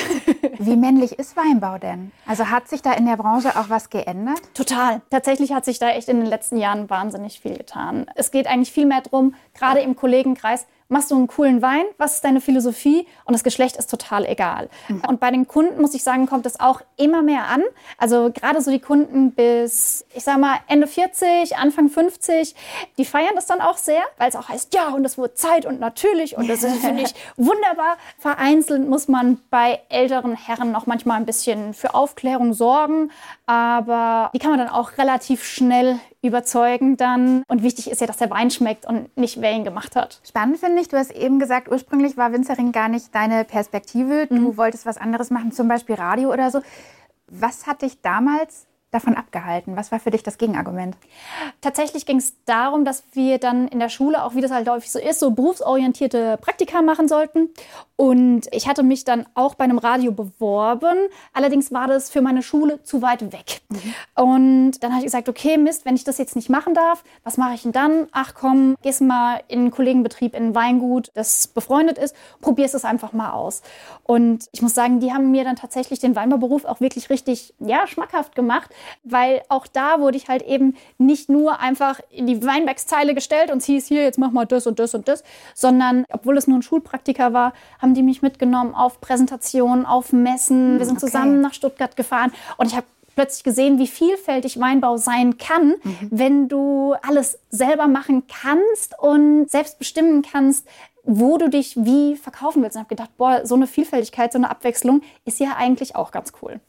Wie 0.59 0.77
männlich 0.77 1.19
ist 1.19 1.37
Weinbau 1.37 1.79
denn? 1.79 2.13
Also 2.27 2.51
hat 2.51 2.69
sich 2.69 2.83
da 2.83 2.93
in 2.93 3.07
der 3.07 3.17
Branche 3.17 3.51
auch 3.59 3.71
was 3.71 3.91
geändert? 3.91 4.41
Total. 4.55 5.01
Tatsächlich 5.11 5.53
hat 5.53 5.65
sich 5.65 5.79
da 5.79 5.91
echt 5.91 6.09
in 6.09 6.21
den 6.21 6.27
letzten 6.27 6.57
Jahren 6.57 6.91
wahnsinnig 6.91 7.41
viel 7.41 7.57
getan. 7.57 8.07
Es 8.15 8.31
geht 8.31 8.47
eigentlich 8.47 8.73
viel 8.73 8.87
mehr 8.87 9.01
darum, 9.01 9.35
gerade 9.55 9.81
im 9.81 9.97
Kollegenkreis, 9.97 10.67
machst 10.91 11.11
du 11.11 11.15
einen 11.15 11.29
coolen 11.29 11.63
Wein, 11.63 11.85
was 11.99 12.17
ist 12.17 12.25
deine 12.25 12.41
Philosophie 12.41 13.07
und 13.25 13.33
das 13.33 13.45
Geschlecht 13.45 13.77
ist 13.77 13.91
total 13.91 14.27
egal. 14.27 14.69
Mhm. 14.89 15.03
Und 15.09 15.21
bei 15.21 15.31
den 15.31 15.47
Kunden, 15.47 15.81
muss 15.81 15.95
ich 15.95 16.03
sagen, 16.03 16.27
kommt 16.27 16.47
es 16.47 16.59
auch 16.59 16.83
immer 16.97 17.23
mehr 17.23 17.47
an. 17.47 17.63
Also 17.97 18.31
gerade 18.33 18.61
so 18.61 18.71
die 18.71 18.81
Kunden 18.81 19.31
bis, 19.33 20.05
ich 20.15 20.25
sag 20.25 20.39
mal, 20.39 20.59
Ende 20.67 20.87
40, 20.87 21.57
Anfang 21.57 21.89
50, 21.89 22.55
die 22.99 23.05
feiern 23.05 23.35
das 23.37 23.47
dann 23.47 23.61
auch 23.61 23.79
sehr, 23.79 24.03
weil 24.19 24.29
es 24.29 24.37
auch 24.37 24.49
heißt, 24.49 24.75
ja, 24.75 24.89
und 24.89 25.05
das 25.05 25.17
wurde 25.17 25.35
Zeit 25.35 25.65
und 25.65 25.79
natürlich 25.79 26.37
und 26.37 26.49
das 26.49 26.65
ist, 26.65 26.79
finde 26.79 27.05
ich, 27.05 27.15
wunderbar. 27.37 27.97
Vereinzelt 28.19 28.87
muss 28.89 29.07
man 29.07 29.41
bei 29.49 29.81
älteren 29.89 30.37
Herren 30.37 30.73
noch 30.73 30.87
manchmal 30.87 31.19
ein 31.19 31.27
bisschen 31.27 31.73
für 31.73 31.95
Aufklärung 31.95 32.53
sorgen, 32.53 33.13
aber 33.47 34.31
die 34.35 34.41
kann 34.41 34.51
man 34.51 34.59
dann 34.59 34.69
auch 34.69 34.99
relativ 34.99 35.45
schnell 35.45 36.01
überzeugen 36.23 36.97
dann. 36.97 37.43
Und 37.49 37.63
wichtig 37.63 37.91
ist 37.91 38.01
ja, 38.01 38.07
dass 38.07 38.19
der 38.19 38.31
Wein 38.31 38.51
schmeckt 38.51 38.87
und 38.87 39.17
nicht 39.17 39.41
wer 39.41 39.53
ihn 39.53 39.65
gemacht 39.65 39.97
hat. 39.97 40.21
Spannend 40.27 40.59
finde 40.59 40.81
ich, 40.81 40.89
du 40.89 40.97
hast 40.97 41.11
eben 41.13 41.39
gesagt, 41.39 41.71
ursprünglich 41.71 42.17
war 42.17 42.33
Winzering 42.33 42.73
gar 42.73 42.89
nicht 42.89 43.15
deine 43.15 43.45
Perspektive. 43.45 44.27
Du 44.27 44.35
mhm. 44.35 44.57
wolltest 44.57 44.87
was 44.87 44.99
anderes 44.99 45.31
machen, 45.31 45.53
zum 45.53 45.69
Beispiel 45.69 45.95
Radio 45.95 46.33
oder 46.33 46.51
so. 46.51 46.61
Was 47.29 47.67
hat 47.67 47.83
dich 47.83 48.01
damals 48.03 48.67
davon 48.91 49.15
abgehalten? 49.15 49.77
Was 49.77 49.93
war 49.93 50.01
für 50.01 50.11
dich 50.11 50.23
das 50.23 50.39
Gegenargument? 50.39 50.97
Tatsächlich 51.61 52.07
ging 52.07 52.19
es 52.19 52.35
darum, 52.45 52.85
dass 52.85 53.05
wir 53.13 53.39
dann 53.39 53.69
in 53.69 53.79
der 53.79 53.89
Schule, 53.89 54.25
auch 54.25 54.35
wie 54.35 54.41
das 54.41 54.51
halt 54.51 54.69
häufig 54.69 54.91
so 54.91 54.99
ist, 54.99 55.21
so 55.21 55.31
berufsorientierte 55.31 56.39
Praktika 56.41 56.83
machen 56.83 57.09
sollten. 57.09 57.51
Und 57.97 58.49
ich 58.53 58.67
hatte 58.67 58.83
mich 58.83 59.05
dann 59.05 59.27
auch 59.35 59.55
bei 59.55 59.65
einem 59.65 59.79
Radio 59.79 60.11
beworben. 60.11 60.97
Allerdings 61.33 61.71
war 61.71 61.87
das 61.87 62.11
für 62.11 62.23
meine 62.23 62.43
Schule 62.43 62.83
zu 62.83 63.03
weit 63.03 63.33
weg. 63.33 63.61
Mhm. 63.69 63.95
Und 64.15 64.83
dann 64.83 64.93
habe 64.93 65.01
ich 65.01 65.07
gesagt, 65.07 65.29
okay, 65.29 65.59
Mist, 65.59 65.85
wenn 65.85 65.95
ich 65.95 66.05
das 66.05 66.19
jetzt 66.19 66.35
nicht 66.35 66.49
machen 66.49 66.75
darf, 66.75 67.05
was 67.25 67.37
mache 67.37 67.55
ich 67.55 67.63
denn 67.63 67.73
dann? 67.73 68.09
Ach 68.13 68.35
komm, 68.35 68.77
gehst 68.83 69.03
mal 69.03 69.43
in 69.49 69.61
einen 69.61 69.71
Kollegenbetrieb, 69.71 70.35
in 70.35 70.47
ein 70.47 70.55
Weingut, 70.55 71.11
das 71.15 71.47
befreundet 71.49 71.99
ist, 71.99 72.17
probierst 72.41 72.75
es 72.75 72.85
einfach 72.85 73.13
mal 73.13 73.33
aus. 73.33 73.63
Und 74.05 74.49
ich 74.53 74.63
muss 74.63 74.75
sagen, 74.75 75.01
die 75.01 75.13
haben 75.13 75.31
mir 75.31 75.45
dann 75.45 75.57
tatsächlich 75.57 76.01
den 76.01 76.17
Weinbauberuf 76.17 76.65
auch 76.65 76.81
wirklich 76.81 77.11
richtig, 77.11 77.55
ja, 77.59 77.87
schmackhaft 77.87 78.35
gemacht, 78.35 78.71
weil 79.05 79.43
auch 79.49 79.67
da 79.67 80.01
wurde 80.01 80.17
ich 80.17 80.29
halt 80.29 80.43
eben 80.43 80.77
nicht 80.99 81.29
nur 81.29 81.61
einfach 81.61 82.01
in 82.11 82.27
die 82.27 82.45
Weinbergszeile 82.45 83.15
gestellt 83.15 83.51
und 83.51 83.59
es 83.59 83.65
hieß 83.67 83.87
hier, 83.87 84.03
jetzt 84.03 84.19
mach 84.19 84.31
mal 84.31 84.47
das 84.47 84.67
und 84.67 84.79
das 84.79 84.95
und 84.95 85.09
das, 85.09 85.23
sondern 85.55 86.05
obwohl 86.11 86.37
es 86.37 86.47
nur 86.47 86.59
ein 86.59 86.63
Schulpraktiker 86.63 87.33
war, 87.33 87.53
haben 87.81 87.95
die 87.95 88.03
mich 88.03 88.23
mitgenommen 88.23 88.75
auf 88.75 89.01
Präsentationen, 89.01 89.87
auf 89.87 90.13
Messen. 90.13 90.79
Wir 90.79 90.87
sind 90.87 90.99
okay. 90.99 91.07
zusammen 91.07 91.41
nach 91.41 91.55
Stuttgart 91.55 91.97
gefahren 91.97 92.33
und 92.57 92.67
ich 92.67 92.77
habe 92.77 92.87
plötzlich 93.15 93.45
gesehen, 93.45 93.79
wie 93.79 93.87
vielfältig 93.87 94.59
Weinbau 94.61 94.97
sein 94.97 95.37
kann, 95.37 95.75
mhm. 95.83 96.09
wenn 96.11 96.49
du 96.49 96.95
alles 97.07 97.39
selber 97.51 97.87
machen 97.87 98.23
kannst 98.29 98.99
und 98.99 99.51
selbst 99.51 99.79
bestimmen 99.79 100.23
kannst, 100.23 100.67
wo 101.03 101.39
du 101.39 101.49
dich 101.49 101.77
wie 101.77 102.17
verkaufen 102.17 102.63
willst. 102.63 102.77
Und 102.77 102.81
habe 102.81 102.89
gedacht, 102.89 103.11
boah, 103.17 103.45
so 103.45 103.55
eine 103.55 103.67
Vielfältigkeit, 103.67 104.33
so 104.33 104.39
eine 104.39 104.51
Abwechslung 104.51 105.03
ist 105.25 105.41
ja 105.41 105.57
eigentlich 105.57 105.97
auch 105.97 106.13
ganz 106.13 106.33
cool. 106.41 106.61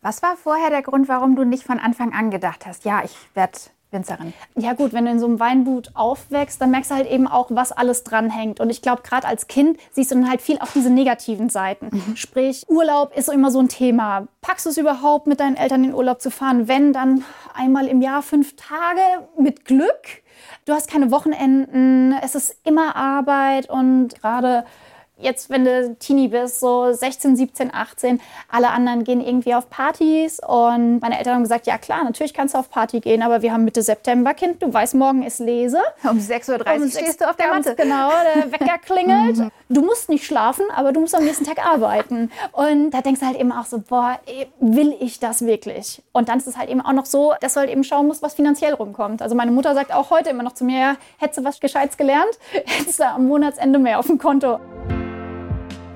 Was 0.00 0.22
war 0.22 0.36
vorher 0.36 0.70
der 0.70 0.82
Grund, 0.82 1.08
warum 1.08 1.34
du 1.34 1.44
nicht 1.44 1.64
von 1.64 1.80
Anfang 1.80 2.12
an 2.12 2.30
gedacht 2.30 2.66
hast, 2.66 2.84
ja, 2.84 3.02
ich 3.04 3.16
werde 3.34 3.58
Winzerin? 3.90 4.32
Ja 4.54 4.74
gut, 4.74 4.92
wenn 4.92 5.06
du 5.06 5.10
in 5.10 5.18
so 5.18 5.26
einem 5.26 5.40
Weingut 5.40 5.90
aufwächst, 5.94 6.60
dann 6.60 6.70
merkst 6.70 6.90
du 6.90 6.94
halt 6.94 7.10
eben 7.10 7.26
auch, 7.26 7.46
was 7.50 7.72
alles 7.72 8.04
dranhängt. 8.04 8.60
Und 8.60 8.70
ich 8.70 8.82
glaube, 8.82 9.02
gerade 9.02 9.26
als 9.26 9.48
Kind 9.48 9.78
siehst 9.92 10.10
du 10.10 10.14
dann 10.14 10.30
halt 10.30 10.40
viel 10.40 10.58
auf 10.58 10.72
diese 10.72 10.90
negativen 10.90 11.48
Seiten. 11.48 11.88
Mhm. 11.90 12.16
Sprich, 12.16 12.64
Urlaub 12.68 13.16
ist 13.16 13.26
so 13.26 13.32
immer 13.32 13.50
so 13.50 13.60
ein 13.60 13.68
Thema. 13.68 14.28
Packst 14.40 14.66
du 14.66 14.70
es 14.70 14.76
überhaupt, 14.76 15.26
mit 15.26 15.40
deinen 15.40 15.56
Eltern 15.56 15.84
in 15.84 15.94
Urlaub 15.94 16.20
zu 16.20 16.30
fahren? 16.30 16.68
Wenn, 16.68 16.92
dann 16.92 17.24
einmal 17.54 17.88
im 17.88 18.02
Jahr 18.02 18.22
fünf 18.22 18.54
Tage 18.56 19.00
mit 19.38 19.64
Glück. 19.64 20.22
Du 20.64 20.74
hast 20.74 20.90
keine 20.90 21.10
Wochenenden, 21.10 22.14
es 22.22 22.34
ist 22.34 22.56
immer 22.64 22.94
Arbeit 22.94 23.68
und 23.68 24.14
gerade 24.20 24.64
jetzt, 25.20 25.50
wenn 25.50 25.64
du 25.64 25.96
Teenie 25.96 26.28
bist, 26.28 26.60
so 26.60 26.92
16, 26.92 27.36
17, 27.36 27.74
18, 27.74 28.20
alle 28.50 28.70
anderen 28.70 29.04
gehen 29.04 29.20
irgendwie 29.20 29.54
auf 29.54 29.68
Partys 29.70 30.40
und 30.46 31.00
meine 31.00 31.18
Eltern 31.18 31.34
haben 31.34 31.42
gesagt, 31.42 31.66
ja 31.66 31.78
klar, 31.78 32.04
natürlich 32.04 32.34
kannst 32.34 32.54
du 32.54 32.58
auf 32.58 32.70
Party 32.70 33.00
gehen, 33.00 33.22
aber 33.22 33.42
wir 33.42 33.52
haben 33.52 33.64
Mitte 33.64 33.82
September, 33.82 34.34
Kind, 34.34 34.62
du 34.62 34.72
weißt, 34.72 34.94
morgen 34.94 35.22
ist 35.22 35.40
Lese. 35.40 35.80
Um 36.04 36.18
6.30 36.18 36.50
Uhr 36.50 36.82
um 36.82 36.90
stehst 36.90 37.20
du 37.20 37.28
auf 37.28 37.36
der 37.36 37.48
Matte. 37.48 37.74
Genau, 37.74 38.10
der 38.34 38.52
Wecker 38.52 38.78
klingelt. 38.78 39.38
Mhm. 39.48 39.50
du 39.68 39.82
musst 39.82 40.08
nicht 40.08 40.24
schlafen, 40.24 40.64
aber 40.74 40.92
du 40.92 41.00
musst 41.00 41.14
am 41.14 41.24
nächsten 41.24 41.44
Tag 41.44 41.64
arbeiten. 41.64 42.30
Und 42.52 42.90
da 42.90 43.02
denkst 43.02 43.20
du 43.20 43.26
halt 43.26 43.38
eben 43.38 43.52
auch 43.52 43.66
so, 43.66 43.78
boah, 43.78 44.18
will 44.60 44.96
ich 45.00 45.20
das 45.20 45.44
wirklich? 45.44 46.02
Und 46.12 46.28
dann 46.28 46.38
ist 46.38 46.46
es 46.46 46.56
halt 46.56 46.70
eben 46.70 46.80
auch 46.80 46.92
noch 46.92 47.06
so, 47.06 47.34
dass 47.40 47.54
du 47.54 47.60
halt 47.60 47.70
eben 47.70 47.84
schauen 47.84 48.06
musst, 48.06 48.22
was 48.22 48.34
finanziell 48.34 48.74
rumkommt. 48.74 49.22
Also 49.22 49.34
meine 49.34 49.50
Mutter 49.50 49.74
sagt 49.74 49.92
auch 49.92 50.10
heute 50.10 50.30
immer 50.30 50.42
noch 50.42 50.54
zu 50.54 50.64
mir, 50.64 50.78
ja, 50.78 50.96
hättest 51.18 51.38
du 51.40 51.44
was 51.44 51.60
Gescheites 51.60 51.96
gelernt, 51.96 52.38
hättest 52.52 53.00
du 53.00 53.04
am 53.04 53.26
Monatsende 53.26 53.78
mehr 53.78 53.98
auf 53.98 54.06
dem 54.06 54.18
Konto. 54.18 54.58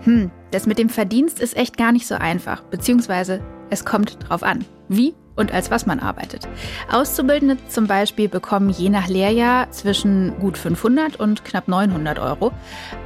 Hm, 0.04 0.30
das 0.50 0.66
mit 0.66 0.78
dem 0.78 0.88
Verdienst 0.88 1.40
ist 1.40 1.56
echt 1.56 1.76
gar 1.76 1.92
nicht 1.92 2.06
so 2.06 2.14
einfach, 2.14 2.62
beziehungsweise 2.64 3.40
es 3.70 3.84
kommt 3.84 4.18
drauf 4.28 4.42
an. 4.42 4.64
Wie? 4.88 5.14
und 5.36 5.52
als 5.52 5.70
was 5.70 5.86
man 5.86 6.00
arbeitet. 6.00 6.48
Auszubildende 6.90 7.56
zum 7.68 7.86
Beispiel 7.86 8.28
bekommen 8.28 8.70
je 8.70 8.88
nach 8.90 9.08
Lehrjahr 9.08 9.70
zwischen 9.70 10.38
gut 10.38 10.58
500 10.58 11.16
und 11.16 11.44
knapp 11.44 11.68
900 11.68 12.18
Euro. 12.18 12.52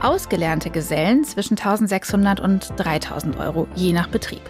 Ausgelernte 0.03 0.71
Gesellen 0.71 1.25
zwischen 1.25 1.57
1600 1.57 2.41
und 2.41 2.73
3000 2.77 3.39
Euro, 3.39 3.69
je 3.75 3.93
nach 3.93 4.09
Betrieb. 4.09 4.43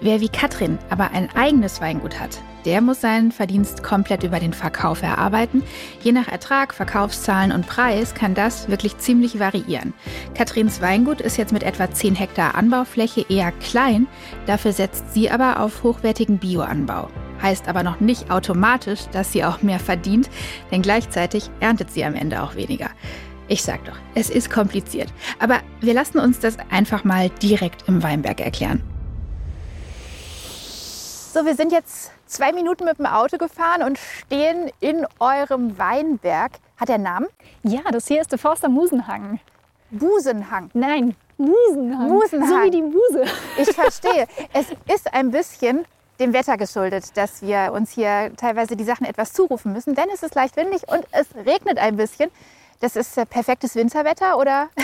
Wer 0.00 0.20
wie 0.20 0.28
Katrin 0.28 0.78
aber 0.90 1.10
ein 1.10 1.28
eigenes 1.34 1.80
Weingut 1.80 2.20
hat, 2.20 2.40
der 2.66 2.80
muss 2.80 3.00
seinen 3.00 3.32
Verdienst 3.32 3.82
komplett 3.82 4.24
über 4.24 4.40
den 4.40 4.52
Verkauf 4.52 5.02
erarbeiten. 5.02 5.62
Je 6.02 6.12
nach 6.12 6.28
Ertrag, 6.28 6.74
Verkaufszahlen 6.74 7.52
und 7.52 7.66
Preis 7.66 8.14
kann 8.14 8.34
das 8.34 8.68
wirklich 8.68 8.98
ziemlich 8.98 9.38
variieren. 9.38 9.94
Katrins 10.34 10.82
Weingut 10.82 11.20
ist 11.20 11.38
jetzt 11.38 11.52
mit 11.52 11.62
etwa 11.62 11.90
10 11.90 12.16
Hektar 12.16 12.56
Anbaufläche 12.56 13.24
eher 13.28 13.52
klein, 13.52 14.08
dafür 14.46 14.72
setzt 14.72 15.14
sie 15.14 15.30
aber 15.30 15.60
auf 15.60 15.84
hochwertigen 15.84 16.38
Bioanbau. 16.38 17.08
Heißt 17.40 17.68
aber 17.68 17.82
noch 17.82 18.00
nicht 18.00 18.30
automatisch, 18.30 19.06
dass 19.12 19.32
sie 19.32 19.44
auch 19.44 19.62
mehr 19.62 19.78
verdient, 19.78 20.28
denn 20.70 20.82
gleichzeitig 20.82 21.50
erntet 21.60 21.90
sie 21.90 22.04
am 22.04 22.14
Ende 22.14 22.42
auch 22.42 22.56
weniger. 22.56 22.90
Ich 23.48 23.62
sag 23.62 23.84
doch, 23.84 23.96
es 24.14 24.28
ist 24.28 24.50
kompliziert. 24.50 25.12
Aber 25.38 25.60
wir 25.80 25.94
lassen 25.94 26.18
uns 26.18 26.40
das 26.40 26.56
einfach 26.70 27.04
mal 27.04 27.30
direkt 27.30 27.88
im 27.88 28.02
Weinberg 28.02 28.40
erklären. 28.40 28.82
So, 31.36 31.44
wir 31.44 31.54
sind 31.54 31.70
jetzt 31.70 32.12
zwei 32.24 32.50
Minuten 32.50 32.86
mit 32.86 32.98
dem 32.98 33.04
Auto 33.04 33.36
gefahren 33.36 33.82
und 33.82 33.98
stehen 33.98 34.70
in 34.80 35.06
eurem 35.18 35.76
Weinberg. 35.76 36.52
Hat 36.78 36.88
der 36.88 36.96
Namen? 36.96 37.26
Ja, 37.62 37.82
das 37.92 38.08
hier 38.08 38.22
ist 38.22 38.32
der 38.32 38.38
Forster 38.38 38.70
Musenhang. 38.70 39.38
Busenhang. 39.90 40.70
Nein, 40.72 41.14
Musenhang. 41.36 42.08
Musenhang. 42.08 42.48
So 42.48 42.62
wie 42.62 42.70
die 42.70 42.80
Muse. 42.80 43.24
Ich 43.58 43.70
verstehe. 43.70 44.26
es 44.54 44.68
ist 44.90 45.12
ein 45.12 45.30
bisschen 45.30 45.84
dem 46.20 46.32
Wetter 46.32 46.56
geschuldet, 46.56 47.14
dass 47.18 47.42
wir 47.42 47.70
uns 47.74 47.90
hier 47.90 48.32
teilweise 48.38 48.74
die 48.74 48.84
Sachen 48.84 49.04
etwas 49.04 49.34
zurufen 49.34 49.74
müssen, 49.74 49.94
denn 49.94 50.06
es 50.14 50.22
ist 50.22 50.34
leicht 50.34 50.56
windig 50.56 50.88
und 50.88 51.06
es 51.12 51.26
regnet 51.34 51.76
ein 51.76 51.98
bisschen. 51.98 52.30
Das 52.80 52.94
ist 52.96 53.16
äh, 53.16 53.26
perfektes 53.26 53.74
Winterwetter, 53.74 54.38
oder? 54.38 54.68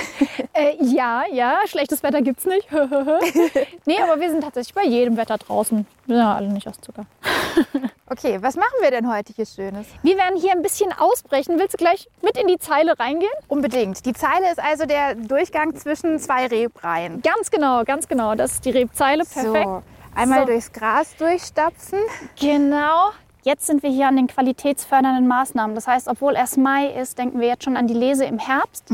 Äh, 0.55 0.77
ja, 0.81 1.23
ja, 1.33 1.57
schlechtes 1.67 2.03
Wetter 2.03 2.21
gibt's 2.21 2.45
nicht. 2.45 2.69
nee, 3.87 3.99
aber 4.03 4.21
wir 4.21 4.31
sind 4.31 4.43
tatsächlich 4.43 4.75
bei 4.75 4.85
jedem 4.85 5.17
Wetter 5.17 5.39
draußen. 5.39 5.87
Wir 6.07 6.17
sind 6.17 6.25
ja 6.25 6.35
alle 6.35 6.49
nicht 6.49 6.69
aus 6.69 6.79
Zucker. 6.81 7.07
Okay, 8.07 8.37
was 8.43 8.57
machen 8.57 8.75
wir 8.83 8.91
denn 8.91 9.11
heute 9.11 9.33
hier 9.33 9.47
Schönes? 9.47 9.87
Wir 10.03 10.19
werden 10.19 10.39
hier 10.39 10.53
ein 10.53 10.61
bisschen 10.61 10.93
ausbrechen. 10.93 11.59
Willst 11.59 11.73
du 11.73 11.79
gleich 11.79 12.11
mit 12.21 12.37
in 12.37 12.47
die 12.47 12.59
Zeile 12.59 12.99
reingehen? 12.99 13.33
Unbedingt. 13.49 14.05
Die 14.05 14.13
Zeile 14.13 14.51
ist 14.51 14.61
also 14.63 14.85
der 14.85 15.15
Durchgang 15.15 15.75
zwischen 15.77 16.19
zwei 16.19 16.47
Rebreihen. 16.47 17.23
Ganz 17.23 17.51
genau, 17.51 17.85
ganz 17.85 18.07
genau. 18.09 18.35
Das 18.35 18.53
ist 18.53 18.65
die 18.67 18.71
Rebzeile. 18.71 19.25
Perfekt. 19.25 19.65
So, 19.65 19.83
einmal 20.15 20.41
So. 20.41 20.47
durchs 20.47 20.71
Gras 20.73 21.17
durchstapfen. 21.17 22.01
Genau. 22.39 23.13
Jetzt 23.45 23.67
sind 23.67 23.83
wir 23.83 23.91
hier 23.91 24.07
an 24.09 24.17
den 24.17 24.29
qualitätsfördernden 24.29 25.27
Maßnahmen. 25.27 25.75
Das 25.75 25.87
heißt, 25.89 26.09
obwohl 26.09 26.35
erst 26.35 26.59
Mai 26.59 26.87
ist, 26.87 27.19
denken 27.19 27.41
wir 27.41 27.49
jetzt 27.49 27.65
schon 27.65 27.77
an 27.77 27.87
die 27.87 27.95
Lese 27.95 28.25
im 28.25 28.39
Herbst. 28.39 28.85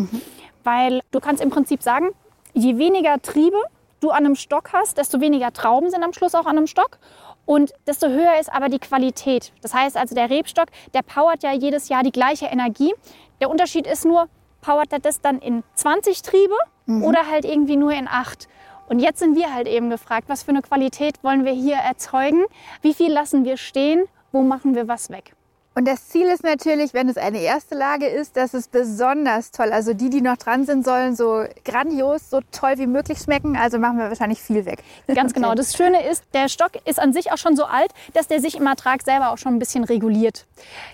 Weil 0.65 1.03
du 1.11 1.21
kannst 1.21 1.43
im 1.43 1.51
Prinzip 1.51 1.83
sagen, 1.83 2.11
je 2.55 2.79
weniger 2.79 3.21
Triebe 3.21 3.59
du 4.01 4.11
an 4.11 4.25
einem 4.25 4.37
Stock 4.37 4.71
hast, 4.73 4.97
desto 4.97 5.21
weniger 5.21 5.53
Trauben 5.53 5.91
sind 5.91 6.03
am 6.03 6.13
Schluss 6.13 6.35
auch 6.35 6.47
an 6.47 6.57
einem 6.57 6.67
Stock. 6.67 6.99
Und 7.45 7.73
desto 7.87 8.09
höher 8.09 8.39
ist 8.39 8.53
aber 8.53 8.69
die 8.69 8.79
Qualität. 8.79 9.53
Das 9.63 9.75
heißt 9.75 9.97
also, 9.97 10.15
der 10.15 10.31
Rebstock, 10.31 10.69
der 10.95 11.03
powert 11.03 11.43
ja 11.43 11.53
jedes 11.53 11.89
Jahr 11.89 12.03
die 12.03 12.13
gleiche 12.13 12.47
Energie. 12.47 12.95
Der 13.41 13.51
Unterschied 13.51 13.87
ist 13.87 14.05
nur, 14.05 14.29
powert 14.61 14.93
er 14.93 14.99
das 14.99 15.21
dann 15.21 15.39
in 15.39 15.63
20 15.75 16.23
Triebe 16.23 16.55
oder 17.03 17.27
halt 17.31 17.45
irgendwie 17.45 17.77
nur 17.77 17.93
in 17.93 18.09
8. 18.09 18.49
Und 18.89 19.01
jetzt 19.01 19.19
sind 19.19 19.37
wir 19.37 19.53
halt 19.53 19.69
eben 19.69 19.91
gefragt, 19.91 20.29
was 20.29 20.43
für 20.43 20.51
eine 20.51 20.63
Qualität 20.63 21.23
wollen 21.23 21.45
wir 21.45 21.53
hier 21.53 21.77
erzeugen? 21.77 22.45
Wie 22.81 22.95
viel 22.95 23.13
lassen 23.13 23.45
wir 23.45 23.59
stehen? 23.59 24.05
Wo 24.33 24.43
machen 24.43 24.75
wir 24.75 24.89
was 24.89 25.11
weg? 25.11 25.33
Und 25.79 25.85
das 25.87 26.09
Ziel 26.09 26.27
ist 26.27 26.43
natürlich, 26.43 26.93
wenn 26.93 27.09
es 27.09 27.17
eine 27.17 27.39
erste 27.39 27.77
Lage 27.77 28.09
ist, 28.09 28.37
dass 28.37 28.53
es 28.53 28.67
besonders 28.67 29.53
toll, 29.53 29.71
also 29.71 29.95
die, 29.95 30.11
die 30.11 30.21
noch 30.21 30.37
dran 30.37 30.67
sind, 30.67 30.85
sollen 30.85 31.15
so 31.15 31.45
grandios, 31.65 32.31
so 32.31 32.41
toll 32.51 32.73
wie 32.79 32.89
möglich 32.89 33.19
schmecken. 33.19 33.57
Also 33.57 33.79
machen 33.79 33.97
wir 33.99 34.09
wahrscheinlich 34.09 34.43
viel 34.43 34.67
weg. 34.67 34.83
Ganz 35.07 35.33
genau. 35.33 35.55
Das 35.59 35.77
Schöne 35.77 36.05
ist, 36.05 36.25
der 36.35 36.49
Stock 36.49 36.73
ist 36.85 36.99
an 36.99 37.13
sich 37.13 37.31
auch 37.31 37.39
schon 37.39 37.55
so 37.55 37.65
alt, 37.65 37.93
dass 38.13 38.27
der 38.27 38.41
sich 38.41 38.57
im 38.57 38.67
Ertrag 38.67 39.03
selber 39.03 39.31
auch 39.31 39.39
schon 39.39 39.55
ein 39.55 39.61
bisschen 39.61 39.85
reguliert. 39.85 40.47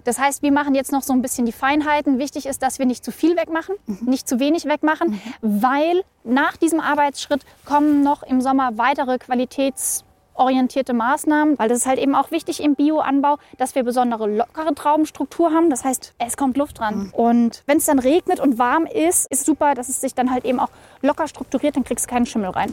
Das 0.05 0.19
heißt, 0.19 0.43
wir 0.43 0.53
machen 0.53 0.75
jetzt 0.75 0.93
noch 0.93 1.03
so 1.03 1.15
ein 1.15 1.23
bisschen 1.23 1.47
die 1.47 1.53
Feinheiten. 1.53 2.19
Wichtig 2.19 2.45
ist, 2.45 2.63
dass 2.63 2.79
wir 2.79 2.85
nicht 2.85 3.03
zu 3.05 3.11
viel 3.11 3.39
wegmachen, 3.39 3.77
nicht 4.03 4.29
zu 4.29 4.39
wenig 4.39 4.67
wegmachen, 4.67 5.19
weil 5.41 6.03
nach 6.25 6.59
diesem 6.59 6.81
Arbeitsschritt 6.81 7.41
kommen 7.65 8.03
noch 8.03 8.23
im 8.23 8.43
Sommer 8.43 8.77
weitere 8.77 9.17
Qualitäts 9.19 10.05
orientierte 10.35 10.93
Maßnahmen, 10.93 11.59
weil 11.59 11.69
das 11.69 11.79
ist 11.79 11.87
halt 11.87 11.99
eben 11.99 12.15
auch 12.15 12.31
wichtig 12.31 12.63
im 12.63 12.75
Bioanbau, 12.75 13.39
dass 13.59 13.75
wir 13.75 13.83
besondere 13.83 14.29
lockere 14.29 14.75
Traubenstruktur 14.75 15.53
haben. 15.53 15.71
Das 15.71 15.85
heißt, 15.85 16.15
es 16.19 16.37
kommt 16.37 16.57
Luft 16.57 16.79
dran. 16.79 17.11
Und 17.13 17.63
wenn 17.67 17.79
es 17.79 17.87
dann 17.87 17.99
regnet 17.99 18.41
und 18.41 18.59
warm 18.59 18.87
ist, 18.87 19.31
ist 19.31 19.47
super, 19.47 19.75
dass 19.75 19.89
es 19.89 20.01
sich 20.01 20.15
dann 20.15 20.31
halt 20.31 20.45
eben 20.45 20.61
auch 20.61 20.71
locker 21.03 21.29
strukturiert, 21.29 21.77
dann 21.77 21.85
kriegst 21.85 22.07
du 22.07 22.11
keinen 22.11 22.27
Schimmel 22.27 22.51
rein. 22.51 22.71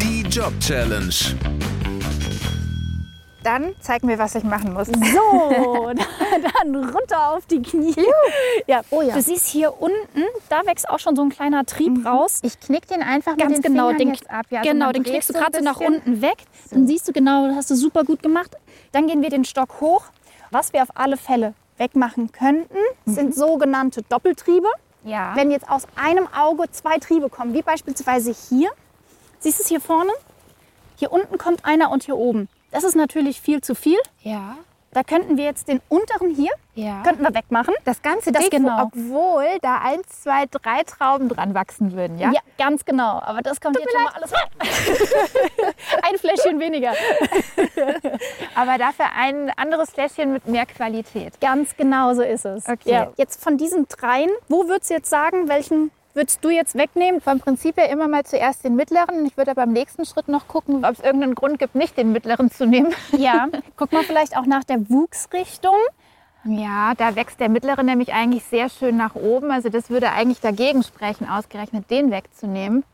Die 0.00 0.22
Job 0.28 0.52
Challenge. 0.60 1.14
Dann 3.44 3.76
zeig 3.78 4.02
mir, 4.04 4.18
was 4.18 4.34
ich 4.34 4.42
machen 4.42 4.72
muss. 4.72 4.88
So, 4.88 5.92
dann 5.92 6.74
runter 6.74 7.34
auf 7.34 7.44
die 7.46 7.60
Knie. 7.60 7.94
Ja, 8.66 8.80
Oh 8.90 9.02
ja. 9.02 9.14
Du 9.14 9.20
siehst 9.20 9.46
hier 9.48 9.80
unten, 9.80 10.24
da 10.48 10.62
wächst 10.64 10.88
auch 10.88 10.98
schon 10.98 11.14
so 11.14 11.22
ein 11.22 11.28
kleiner 11.28 11.66
Trieb 11.66 12.06
raus. 12.06 12.40
Ich 12.42 12.58
knick 12.58 12.88
den 12.88 13.02
einfach 13.02 13.36
Ganz 13.36 13.56
mit 13.56 13.64
den 13.64 13.72
genau, 13.72 13.90
Fingern 13.90 14.16
den, 14.16 14.30
ab. 14.30 14.46
Ja, 14.48 14.60
also 14.60 14.72
genau, 14.72 14.92
den 14.92 15.02
dreht 15.02 15.12
klickst 15.12 15.28
du 15.28 15.34
so 15.34 15.38
gerade 15.38 15.58
so 15.58 15.64
nach 15.64 15.78
unten 15.78 16.22
weg. 16.22 16.38
Dann 16.70 16.86
siehst 16.86 17.06
du 17.06 17.12
genau, 17.12 17.46
das 17.48 17.56
hast 17.56 17.70
du 17.70 17.76
super 17.76 18.02
gut 18.04 18.22
gemacht. 18.22 18.56
Dann 18.92 19.06
gehen 19.06 19.20
wir 19.20 19.28
den 19.28 19.44
Stock 19.44 19.80
hoch. 19.80 20.04
Was 20.50 20.72
wir 20.72 20.82
auf 20.82 20.90
alle 20.94 21.18
Fälle 21.18 21.52
wegmachen 21.76 22.32
könnten, 22.32 22.78
sind 23.04 23.34
sogenannte 23.34 24.02
Doppeltriebe. 24.02 24.68
Ja. 25.04 25.32
Wenn 25.36 25.50
jetzt 25.50 25.68
aus 25.68 25.86
einem 25.96 26.28
Auge 26.34 26.70
zwei 26.70 26.96
Triebe 26.98 27.28
kommen, 27.28 27.52
wie 27.52 27.62
beispielsweise 27.62 28.34
hier, 28.48 28.70
siehst 29.40 29.58
du 29.58 29.62
es 29.64 29.68
hier 29.68 29.80
vorne? 29.80 30.12
Hier 30.96 31.12
unten 31.12 31.36
kommt 31.36 31.64
einer 31.64 31.90
und 31.90 32.04
hier 32.04 32.16
oben. 32.16 32.48
Das 32.74 32.84
ist 32.84 32.94
natürlich 32.96 33.40
viel 33.40 33.60
zu 33.62 33.74
viel. 33.74 33.98
ja. 34.20 34.56
Da 34.92 35.02
könnten 35.02 35.36
wir 35.36 35.42
jetzt 35.42 35.66
den 35.66 35.80
unteren 35.88 36.32
hier, 36.32 36.52
Ja. 36.76 37.02
könnten 37.02 37.24
wir 37.24 37.34
wegmachen. 37.34 37.74
Das 37.84 38.00
ganze 38.00 38.30
Das 38.30 38.44
dick, 38.44 38.52
genau. 38.52 38.84
obwohl 38.84 39.44
da 39.60 39.78
eins, 39.78 40.06
zwei, 40.22 40.46
drei 40.48 40.84
Trauben 40.84 41.28
dran 41.28 41.52
wachsen 41.52 41.94
würden, 41.94 42.16
ja? 42.16 42.30
Ja, 42.30 42.38
ganz 42.58 42.84
genau. 42.84 43.18
Aber 43.20 43.42
das 43.42 43.60
kommt 43.60 43.76
jetzt 43.76 43.90
schon 43.90 44.04
mal 44.04 44.12
alles 44.14 44.32
Ein 46.02 46.16
Fläschchen 46.16 46.60
weniger. 46.60 46.92
Aber 48.54 48.78
dafür 48.78 49.06
ein 49.16 49.50
anderes 49.56 49.90
Fläschchen 49.90 50.32
mit 50.32 50.46
mehr 50.46 50.64
Qualität. 50.66 51.40
Ganz 51.40 51.76
genau 51.76 52.14
so 52.14 52.22
ist 52.22 52.44
es. 52.44 52.64
Okay. 52.68 52.90
Ja. 52.92 53.12
Jetzt 53.16 53.42
von 53.42 53.56
diesen 53.58 53.88
dreien, 53.88 54.30
wo 54.48 54.68
würdest 54.68 54.90
du 54.90 54.94
jetzt 54.94 55.10
sagen, 55.10 55.48
welchen 55.48 55.90
würdest 56.14 56.44
du 56.44 56.50
jetzt 56.50 56.76
wegnehmen? 56.76 57.20
Vom 57.20 57.40
Prinzip 57.40 57.76
her 57.76 57.90
immer 57.90 58.08
mal 58.08 58.24
zuerst 58.24 58.64
den 58.64 58.76
mittleren. 58.76 59.26
Ich 59.26 59.36
würde 59.36 59.50
aber 59.50 59.64
im 59.64 59.72
nächsten 59.72 60.06
Schritt 60.06 60.28
noch 60.28 60.48
gucken, 60.48 60.84
ob 60.84 60.92
es 60.92 61.00
irgendeinen 61.00 61.34
Grund 61.34 61.58
gibt, 61.58 61.74
nicht 61.74 61.96
den 61.96 62.12
mittleren 62.12 62.50
zu 62.50 62.66
nehmen. 62.66 62.94
Ja, 63.16 63.48
guck 63.76 63.92
mal 63.92 64.04
vielleicht 64.04 64.36
auch 64.36 64.46
nach 64.46 64.64
der 64.64 64.88
Wuchsrichtung. 64.88 65.76
Ja, 66.44 66.94
da 66.96 67.16
wächst 67.16 67.40
der 67.40 67.48
mittlere 67.48 67.82
nämlich 67.82 68.12
eigentlich 68.12 68.44
sehr 68.44 68.68
schön 68.68 68.96
nach 68.96 69.14
oben. 69.14 69.50
Also 69.50 69.70
das 69.70 69.88
würde 69.88 70.12
eigentlich 70.12 70.40
dagegen 70.40 70.82
sprechen, 70.82 71.28
ausgerechnet 71.28 71.90
den 71.90 72.10
wegzunehmen. 72.10 72.84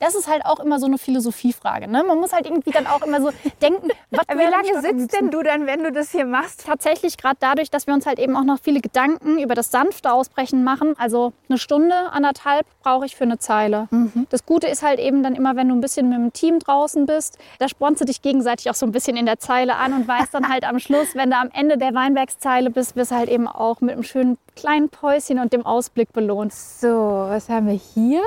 Das 0.00 0.14
ist 0.14 0.28
halt 0.28 0.44
auch 0.44 0.58
immer 0.60 0.78
so 0.80 0.86
eine 0.86 0.98
Philosophiefrage. 0.98 1.86
Ne? 1.86 2.02
Man 2.02 2.18
muss 2.18 2.32
halt 2.32 2.46
irgendwie 2.46 2.70
dann 2.70 2.86
auch 2.86 3.02
immer 3.02 3.20
so 3.20 3.30
denken, 3.62 3.88
was 4.10 4.26
Wie 4.28 4.42
lange 4.42 4.80
sitzt 4.80 5.14
denn 5.14 5.30
du 5.30 5.42
dann, 5.42 5.66
wenn 5.66 5.84
du 5.84 5.92
das 5.92 6.10
hier 6.10 6.24
machst? 6.24 6.64
tatsächlich 6.66 7.16
gerade 7.16 7.36
dadurch, 7.38 7.70
dass 7.70 7.86
wir 7.86 7.94
uns 7.94 8.06
halt 8.06 8.18
eben 8.18 8.36
auch 8.36 8.44
noch 8.44 8.58
viele 8.60 8.80
Gedanken 8.80 9.38
über 9.38 9.54
das 9.54 9.70
sanfte 9.70 10.12
Ausbrechen 10.12 10.64
machen. 10.64 10.94
Also 10.98 11.32
eine 11.48 11.58
Stunde, 11.58 11.94
anderthalb 12.12 12.66
brauche 12.82 13.06
ich 13.06 13.14
für 13.14 13.24
eine 13.24 13.38
Zeile. 13.38 13.88
Das 14.30 14.46
Gute 14.46 14.66
ist 14.66 14.82
halt 14.82 14.98
eben 14.98 15.22
dann 15.22 15.34
immer, 15.34 15.54
wenn 15.56 15.68
du 15.68 15.74
ein 15.74 15.80
bisschen 15.80 16.08
mit 16.08 16.18
dem 16.18 16.32
Team 16.32 16.58
draußen 16.58 17.06
bist, 17.06 17.38
da 17.58 17.68
spornst 17.68 18.00
du 18.00 18.04
dich 18.06 18.22
gegenseitig 18.22 18.70
auch 18.70 18.74
so 18.74 18.86
ein 18.86 18.92
bisschen 18.92 19.16
in 19.16 19.26
der 19.26 19.38
Zeile 19.38 19.76
an 19.76 19.92
und 19.92 20.08
weißt 20.08 20.32
dann 20.32 20.48
halt 20.48 20.64
am 20.64 20.78
Schluss, 20.80 21.14
wenn 21.14 21.30
du 21.30 21.36
am 21.36 21.50
Ende 21.52 21.76
der 21.76 21.94
Weinbergszeile 21.94 22.70
bist, 22.70 22.96
wirst 22.96 23.10
du 23.10 23.16
halt 23.16 23.28
eben 23.28 23.46
auch 23.46 23.80
mit 23.80 23.92
einem 23.92 24.02
schönen 24.02 24.38
kleinen 24.56 24.88
Päuschen 24.88 25.38
und 25.38 25.52
dem 25.52 25.66
Ausblick 25.66 26.12
belohnt. 26.12 26.52
So, 26.54 26.88
was 26.88 27.48
haben 27.48 27.66
wir 27.66 27.74
hier? 27.74 28.22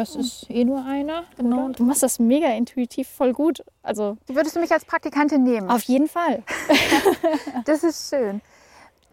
Das 0.00 0.16
ist 0.16 0.48
eh 0.48 0.64
nur 0.64 0.82
einer. 0.86 1.24
Genau. 1.36 1.68
Du 1.68 1.84
machst 1.84 2.02
das 2.02 2.18
mega 2.18 2.48
intuitiv 2.48 3.06
voll 3.06 3.34
gut. 3.34 3.62
Also 3.82 4.16
Würdest 4.28 4.56
du 4.56 4.60
mich 4.60 4.72
als 4.72 4.86
Praktikantin 4.86 5.42
nehmen? 5.42 5.70
auf 5.70 5.82
jeden 5.82 6.08
Fall. 6.08 6.42
Das 7.66 7.84
ist 7.84 8.08
schön. 8.08 8.40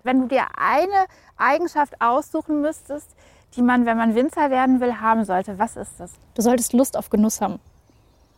Wenn 0.03 0.21
du 0.21 0.27
dir 0.27 0.45
eine 0.57 1.07
Eigenschaft 1.35 1.99
aussuchen 1.99 2.61
müsstest, 2.61 3.09
die 3.57 3.61
man, 3.61 3.85
wenn 3.85 3.97
man 3.97 4.15
Winzer 4.15 4.49
werden 4.49 4.79
will, 4.79 5.01
haben 5.01 5.25
sollte, 5.25 5.59
was 5.59 5.75
ist 5.75 5.91
das? 5.99 6.13
Du 6.35 6.41
solltest 6.41 6.71
Lust 6.71 6.95
auf 6.95 7.09
Genuss 7.09 7.41
haben. 7.41 7.59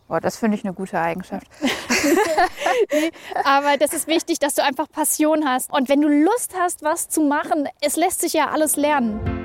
Oh, 0.09 0.17
das 0.19 0.37
finde 0.37 0.57
ich 0.57 0.65
eine 0.65 0.73
gute 0.73 0.99
Eigenschaft. 0.99 1.45
Aber 3.43 3.77
das 3.77 3.93
ist 3.93 4.07
wichtig, 4.07 4.39
dass 4.39 4.55
du 4.55 4.63
einfach 4.63 4.89
Passion 4.89 5.47
hast. 5.47 5.71
Und 5.71 5.87
wenn 5.87 6.01
du 6.01 6.07
Lust 6.07 6.55
hast, 6.59 6.81
was 6.81 7.09
zu 7.09 7.21
machen, 7.21 7.69
es 7.79 7.95
lässt 7.95 8.21
sich 8.21 8.33
ja 8.33 8.49
alles 8.49 8.75
lernen. 8.75 9.38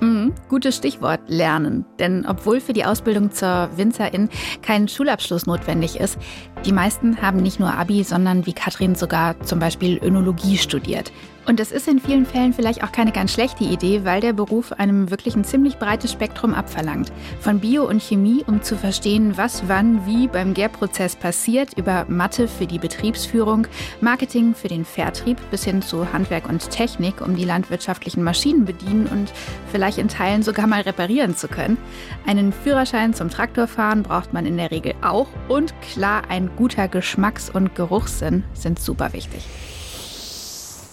Mhm. 0.00 0.20
Hm, 0.20 0.34
gutes 0.48 0.76
Stichwort, 0.76 1.20
lernen. 1.28 1.84
Denn 1.98 2.26
obwohl 2.26 2.60
für 2.60 2.72
die 2.72 2.84
Ausbildung 2.84 3.32
zur 3.32 3.70
Winzerin 3.76 4.28
kein 4.62 4.88
Schulabschluss 4.88 5.46
notwendig 5.46 5.98
ist, 5.98 6.18
die 6.64 6.72
meisten 6.72 7.22
haben 7.22 7.38
nicht 7.38 7.60
nur 7.60 7.72
Abi, 7.72 8.02
sondern 8.04 8.44
wie 8.44 8.52
Katrin 8.52 8.94
sogar 8.94 9.40
zum 9.40 9.58
Beispiel 9.58 9.98
Önologie 10.02 10.58
studiert. 10.58 11.12
Und 11.46 11.58
das 11.58 11.72
ist 11.72 11.88
in 11.88 11.98
vielen 11.98 12.26
Fällen 12.26 12.52
vielleicht 12.52 12.84
auch 12.84 12.92
keine 12.92 13.12
ganz 13.12 13.32
schlechte 13.32 13.64
Idee, 13.64 14.04
weil 14.04 14.20
der 14.20 14.32
Beruf 14.32 14.72
einem 14.72 15.10
wirklich 15.10 15.34
ein 15.34 15.44
ziemlich 15.44 15.78
breites 15.78 16.12
Spektrum 16.12 16.54
abverlangt. 16.54 17.10
Von 17.40 17.60
Bio 17.60 17.88
und 17.88 18.02
Chemie, 18.02 18.44
um 18.46 18.62
zu 18.62 18.76
verstehen, 18.76 19.36
was 19.36 19.64
wann 19.66 20.06
wie 20.06 20.28
beim 20.28 20.54
Gärprozess 20.54 21.16
passiert, 21.16 21.76
über 21.76 22.04
Mathe 22.08 22.46
für 22.46 22.66
die 22.66 22.78
Betriebsführung, 22.78 23.66
Marketing 24.00 24.54
für 24.54 24.68
den 24.68 24.84
Vertrieb 24.84 25.38
bis 25.50 25.64
hin 25.64 25.82
zu 25.82 26.12
Handwerk 26.12 26.48
und 26.48 26.70
Technik, 26.70 27.20
um 27.20 27.36
die 27.36 27.44
landwirtschaftlichen 27.44 28.22
Maschinen 28.22 28.64
bedienen 28.64 29.06
und 29.06 29.32
vielleicht 29.72 29.98
in 29.98 30.08
Teilen 30.08 30.42
sogar 30.42 30.66
mal 30.66 30.82
reparieren 30.82 31.36
zu 31.36 31.48
können. 31.48 31.78
Einen 32.26 32.52
Führerschein 32.52 33.14
zum 33.14 33.30
Traktorfahren 33.30 34.02
braucht 34.02 34.32
man 34.32 34.46
in 34.46 34.56
der 34.56 34.70
Regel 34.70 34.94
auch 35.02 35.28
und 35.48 35.74
klar, 35.80 36.22
ein 36.28 36.50
guter 36.56 36.86
Geschmacks- 36.86 37.50
und 37.50 37.74
Geruchssinn 37.74 38.44
sind 38.52 38.78
super 38.78 39.12
wichtig. 39.14 39.42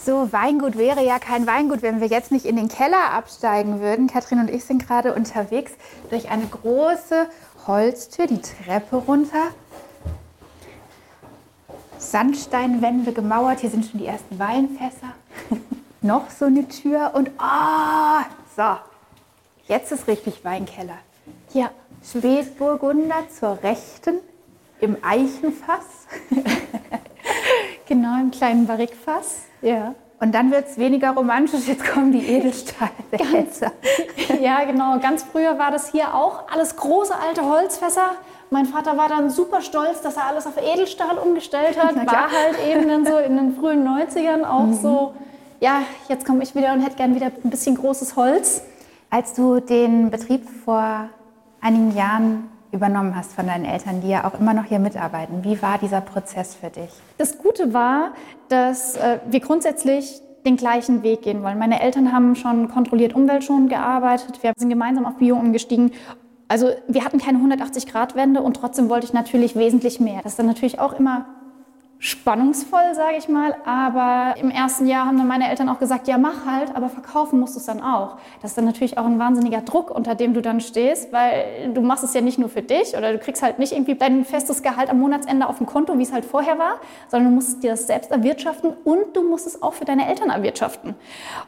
So, 0.08 0.32
Weingut 0.32 0.78
wäre 0.78 1.04
ja 1.04 1.20
kein 1.20 1.46
Weingut, 1.48 1.82
wenn 1.82 2.00
wir 2.00 2.08
jetzt 2.08 2.32
nicht 2.32 2.46
in 2.46 2.56
den 2.56 2.70
Keller 2.70 3.12
absteigen 3.12 3.82
würden. 3.82 4.08
Katrin 4.08 4.40
und 4.40 4.50
ich 4.50 4.64
sind 4.64 4.88
gerade 4.88 5.14
unterwegs 5.14 5.74
durch 6.10 6.30
eine 6.30 6.46
große 6.46 7.28
Holztür, 7.68 8.26
die 8.26 8.42
Treppe 8.42 8.96
runter. 8.96 9.50
Sandsteinwände 11.98 13.12
gemauert, 13.12 13.60
hier 13.60 13.70
sind 13.70 13.86
schon 13.86 14.00
die 14.00 14.06
ersten 14.06 14.40
Weinfässer. 14.40 15.12
Noch 16.02 16.30
so 16.30 16.46
eine 16.46 16.66
Tür 16.70 17.12
und 17.14 17.30
oh, 17.38 18.24
so, 18.56 18.78
jetzt 19.68 19.92
ist 19.92 20.08
richtig 20.08 20.46
Weinkeller. 20.46 21.00
Ja, 21.54 21.70
Spätburgunder 22.02 23.28
zur 23.38 23.62
Rechten 23.62 24.20
im 24.80 24.96
Eichenfass. 25.02 26.08
genau, 27.88 28.20
im 28.20 28.32
kleinen 28.32 28.68
Barrikfass. 28.68 29.44
Ja. 29.62 29.96
Und 30.20 30.34
dann 30.34 30.50
wird 30.50 30.68
es 30.68 30.78
weniger 30.78 31.12
romantisch, 31.12 31.68
jetzt 31.68 31.86
kommen 31.86 32.12
die 32.12 32.26
Edelsteine. 32.26 32.92
ja, 34.42 34.64
genau. 34.64 34.98
Ganz 35.00 35.24
früher 35.24 35.60
war 35.60 35.70
das 35.70 35.92
hier 35.92 36.16
auch 36.16 36.50
alles 36.52 36.76
große 36.76 37.14
alte 37.16 37.44
Holzfässer. 37.46 38.12
Mein 38.50 38.66
Vater 38.66 38.98
war 38.98 39.10
dann 39.10 39.30
super 39.30 39.62
stolz, 39.62 40.02
dass 40.02 40.18
er 40.18 40.26
alles 40.26 40.48
auf 40.48 40.58
Edelstahl 40.58 41.18
umgestellt 41.18 41.78
hat. 41.82 41.96
War 41.96 42.32
halt 42.32 42.58
eben 42.68 42.88
dann 42.88 43.06
so 43.06 43.18
in 43.18 43.36
den 43.36 43.56
frühen 43.56 43.88
90ern 43.88 44.44
auch 44.44 44.66
mhm. 44.66 44.74
so, 44.74 45.14
ja, 45.60 45.82
jetzt 46.08 46.26
komme 46.26 46.42
ich 46.42 46.56
wieder 46.56 46.74
und 46.74 46.82
hätte 46.82 46.96
gern 46.96 47.14
wieder 47.14 47.28
ein 47.28 47.50
bisschen 47.50 47.76
großes 47.76 48.16
Holz. 48.16 48.64
Als 49.10 49.34
du 49.34 49.60
den 49.60 50.10
Betrieb 50.10 50.48
vor 50.66 51.10
einigen 51.62 51.96
Jahren 51.96 52.50
übernommen 52.72 53.16
hast 53.16 53.34
von 53.34 53.48
deinen 53.48 53.66
Eltern, 53.66 54.02
die 54.02 54.10
ja 54.10 54.26
auch 54.26 54.40
immer 54.40 54.54
noch 54.54 54.66
hier 54.66 54.80
mitarbeiten. 54.80 55.44
Wie 55.44 55.62
war 55.62 55.78
dieser 55.78 56.02
Prozess 56.02 56.56
für 56.56 56.70
dich? 56.70 56.90
Das 57.18 57.38
Gute 57.38 57.74
war, 57.74 58.12
dass 58.50 58.96
äh, 58.98 59.20
wir 59.30 59.40
grundsätzlich 59.40 60.22
den 60.46 60.58
gleichen 60.58 61.04
Weg 61.04 61.24
gehen 61.24 61.44
wollen. 61.44 61.60
Meine 61.60 61.82
Eltern 61.82 62.14
haben 62.14 62.36
schon 62.36 62.70
kontrolliert 62.70 63.14
umweltschonend 63.14 63.70
gearbeitet. 63.70 64.42
Wir 64.42 64.54
sind 64.58 64.70
gemeinsam 64.70 65.06
auf 65.06 65.18
Bio 65.18 65.36
umgestiegen. 65.36 65.92
Also 66.48 66.70
wir 66.88 67.04
hatten 67.04 67.20
keine 67.20 67.40
180-Grad-Wende 67.40 68.42
und 68.42 68.56
trotzdem 68.56 68.90
wollte 68.90 69.06
ich 69.06 69.14
natürlich 69.14 69.56
wesentlich 69.56 70.00
mehr. 70.00 70.22
Das 70.24 70.34
ist 70.34 70.40
dann 70.40 70.46
natürlich 70.46 70.80
auch 70.80 70.94
immer 70.94 71.26
spannungsvoll, 72.00 72.94
sage 72.94 73.18
ich 73.18 73.28
mal. 73.28 73.56
Aber 73.66 74.38
im 74.38 74.52
ersten 74.52 74.86
Jahr 74.86 75.06
haben 75.06 75.18
dann 75.18 75.28
meine 75.28 75.50
Eltern 75.50 75.70
auch 75.70 75.80
gesagt, 75.80 76.08
ja, 76.08 76.18
mach 76.18 76.46
halt, 76.46 76.76
aber 76.76 76.90
verkaufen 76.90 77.40
musst 77.40 77.56
du 77.56 77.60
es 77.60 77.66
dann 77.66 77.82
auch. 77.82 78.18
Das 78.42 78.52
ist 78.52 78.58
dann 78.58 78.66
natürlich 78.66 78.98
auch 78.98 79.06
ein 79.06 79.20
wahnsinniger 79.20 79.62
Druck, 79.62 79.90
unter 79.90 80.16
dem 80.16 80.34
du 80.34 80.42
dann 80.42 80.62
stehst, 80.62 81.12
weil 81.12 81.72
du 81.74 81.82
machst 81.82 82.04
es 82.04 82.14
ja 82.14 82.22
nicht 82.22 82.38
nur 82.38 82.50
für 82.50 82.62
dich 82.62 82.96
oder 82.96 83.12
du 83.14 83.20
kriegst 83.20 83.42
halt 83.42 83.60
nicht 83.60 83.72
irgendwie 83.72 83.96
dein 83.96 84.26
festes 84.26 84.62
Gehalt 84.62 84.90
am 84.90 85.00
Monatsende 85.00 85.48
auf 85.48 85.58
dem 85.58 85.66
Konto, 85.66 85.98
wie 85.98 86.04
es 86.04 86.14
halt 86.14 86.26
vorher 86.26 86.60
war, 86.60 86.76
sondern 87.08 87.32
du 87.32 87.36
musst 87.36 87.64
dir 87.64 87.72
das 87.72 87.88
selbst 87.88 88.12
erwirtschaften 88.12 88.74
und 88.84 89.16
du 89.16 89.24
musst 89.24 89.48
es 89.48 89.62
auch 89.62 89.74
für 89.74 89.86
deine 89.86 90.08
Eltern 90.08 90.30
erwirtschaften. 90.30 90.96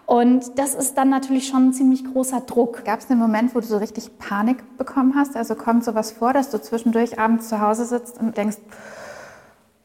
Und 0.06 0.58
das 0.58 0.74
ist 0.74 0.98
dann 0.98 1.10
natürlich 1.10 1.48
schon 1.48 1.70
ein 1.70 1.74
ziemlich 1.74 2.04
großer 2.06 2.42
Druck. 2.42 2.84
Gab 2.86 3.00
es 3.00 3.10
einen 3.10 3.20
Moment, 3.20 3.54
wo 3.54 3.60
du 3.60 3.68
so 3.68 3.78
richtig 3.78 4.18
Panik 4.18 4.78
bekommen 4.78 5.14
hast? 5.16 5.36
Also 5.36 5.56
kommt 5.56 5.84
sowas 5.84 6.12
vor, 6.12 6.34
dass 6.34 6.50
du 6.50 6.60
zwischendurch 6.60 7.20
abends 7.20 7.50
zu 7.50 7.62
Hause 7.62 7.86
sitzt 7.86 8.20
und 8.20 8.36
denkst, 8.36 8.58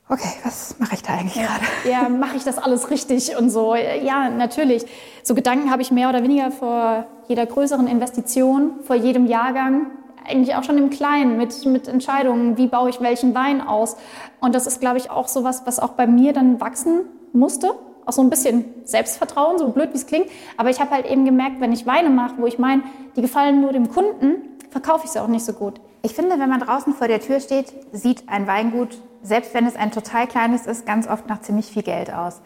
okay, 0.09 0.29
was 0.45 0.79
mache 0.79 0.95
ich 0.95 1.03
da 1.03 1.15
eigentlich 1.15 1.37
ja. 1.37 1.47
gerade? 1.47 1.65
Ja, 1.91 2.09
mache 2.09 2.37
ich 2.37 2.45
das 2.45 2.59
alles 2.59 2.91
richtig 2.91 3.37
und 3.37 3.51
so? 3.51 3.75
Ja, 3.75 4.29
natürlich. 4.29 4.85
So 5.23 5.35
Gedanken 5.35 5.71
habe 5.71 5.83
ich 5.83 5.91
mehr 5.91 6.09
oder 6.09 6.23
weniger 6.23 6.51
vor 6.51 7.07
jeder 7.29 7.47
größeren 7.47 7.87
Investition, 7.87 8.81
vor 8.83 8.97
jedem 8.97 9.27
Jahrgang, 9.27 9.87
eigentlich 10.27 10.55
auch 10.55 10.63
schon 10.63 10.79
im 10.79 10.91
Kleinen 10.91 11.37
mit, 11.37 11.65
mit 11.67 11.89
Entscheidungen, 11.89 12.57
wie 12.57 12.67
baue 12.67 12.91
ich 12.91 13.01
welchen 13.01 13.35
Wein 13.35 13.61
aus. 13.61 13.97
Und 14.41 14.55
das 14.55 14.67
ist, 14.67 14.81
glaube 14.81 14.99
ich, 14.99 15.11
auch 15.11 15.29
so 15.29 15.45
was, 15.45 15.67
was 15.67 15.79
auch 15.79 15.91
bei 15.91 16.07
mir 16.07 16.33
dann 16.33 16.61
wachsen 16.61 17.03
musste. 17.33 17.75
Auch 18.07 18.13
so 18.13 18.23
ein 18.23 18.31
bisschen 18.31 18.65
Selbstvertrauen, 18.85 19.59
so 19.59 19.69
blöd 19.69 19.91
wie 19.93 19.97
es 19.97 20.07
klingt. 20.07 20.29
Aber 20.57 20.71
ich 20.71 20.81
habe 20.81 20.91
halt 20.91 21.07
eben 21.11 21.25
gemerkt, 21.25 21.61
wenn 21.61 21.73
ich 21.73 21.87
Weine 21.87 22.11
mache, 22.11 22.35
wo 22.39 22.47
ich 22.47 22.59
meine, 22.59 22.83
die 23.17 23.23
gefallen 23.23 23.61
nur 23.61 23.73
dem 23.73 23.91
Kunden, 23.91 24.37
verkaufe 24.71 25.05
ich 25.05 25.11
sie 25.11 25.21
auch 25.21 25.29
nicht 25.29 25.45
so 25.45 25.53
gut. 25.53 25.81
Ich 26.03 26.15
finde, 26.15 26.39
wenn 26.39 26.51
man 26.51 26.61
draußen 26.61 26.93
vor 26.93 27.09
der 27.09 27.21
Tür 27.21 27.41
steht, 27.41 27.73
sieht 27.93 28.29
ein 28.29 28.47
Weingut 28.47 28.99
selbst 29.25 29.55
wenn 29.55 29.67
es 29.67 29.75
ein 29.75 29.91
total 29.91 30.29
kleines 30.29 30.67
ist, 30.67 30.87
ganz 30.87 31.09
oft 31.09 31.27
nach 31.29 31.41
ziemlich 31.41 31.67
viel 31.67 31.83
Geld 31.83 32.13
aus. 32.13 32.41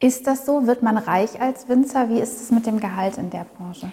Ist 0.00 0.28
das 0.28 0.46
so? 0.46 0.66
Wird 0.66 0.82
man 0.82 0.96
reich 0.96 1.40
als 1.40 1.68
Winzer? 1.68 2.08
Wie 2.08 2.20
ist 2.20 2.40
es 2.40 2.52
mit 2.52 2.66
dem 2.66 2.78
Gehalt 2.78 3.18
in 3.18 3.30
der 3.30 3.44
Branche? 3.56 3.90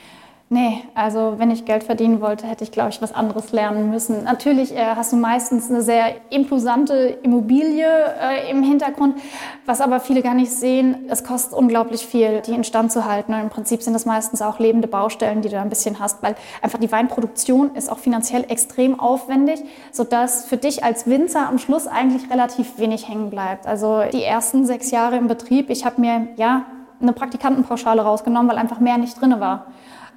Nee, 0.48 0.84
also 0.94 1.34
wenn 1.38 1.50
ich 1.50 1.66
Geld 1.66 1.84
verdienen 1.84 2.22
wollte, 2.22 2.46
hätte 2.46 2.64
ich, 2.64 2.72
glaube 2.72 2.92
ich, 2.92 3.02
was 3.02 3.16
anderes 3.16 3.52
lernen 3.52 3.90
müssen. 3.90 4.26
Natürlich 4.26 4.76
äh, 4.76 4.96
hast 4.96 5.12
du 5.12 5.16
meistens 5.16 5.72
eine 5.72 5.82
sehr 5.82 6.14
imposante 6.30 7.18
Immobilie 7.24 7.88
äh, 7.88 8.52
im 8.52 8.62
Hintergrund, 8.62 9.18
was 9.66 9.82
aber 9.82 10.00
viele 10.00 10.22
gar 10.22 10.36
nicht 10.36 10.52
sehen. 10.52 11.06
Es 11.10 11.24
kostet 11.24 11.58
unglaublich 11.58 12.06
viel, 12.06 12.42
die 12.42 12.54
instand 12.54 12.92
zu 12.92 13.06
halten. 13.06 13.34
Und 13.34 13.40
im 13.40 13.50
Prinzip 13.50 13.82
sind 13.82 13.94
das 13.94 14.06
meistens 14.06 14.44
auch 14.44 14.60
lebende 14.60 14.88
Baustellen, 14.88 15.42
die 15.42 15.50
du 15.50 15.60
ein 15.60 15.70
bisschen 15.70 16.00
hast, 16.00 16.22
weil 16.22 16.36
einfach 16.62 16.78
die 16.78 16.92
Weinproduktion 16.92 17.74
ist 17.74 17.92
auch 17.92 17.98
finanziell 17.98 18.46
extrem 18.48 19.00
aufwendig, 19.00 19.64
sodass 19.92 20.46
für 20.46 20.58
dich 20.58 20.84
als 20.84 21.08
Winzer 21.08 21.50
am 21.50 21.58
Schluss 21.58 21.88
eigentlich 21.88 22.30
relativ 22.30 22.78
wenig 22.78 23.10
hängen 23.10 23.32
bleibt. 23.32 23.66
Also 23.66 24.04
die 24.14 24.24
ersten 24.24 24.68
sechs 24.68 24.92
Jahre 24.92 25.18
im 25.18 25.28
Betrieb, 25.28 25.72
ich 25.72 25.86
habe 25.86 26.00
mir 26.00 26.28
ja 26.36 26.66
eine 27.02 27.14
Praktikantenpauschale 27.14 28.04
rausgenommen, 28.04 28.52
weil 28.52 28.60
einfach 28.60 28.80
mehr 28.80 29.00
nicht 29.00 29.20
drin 29.20 29.40
war. 29.40 29.66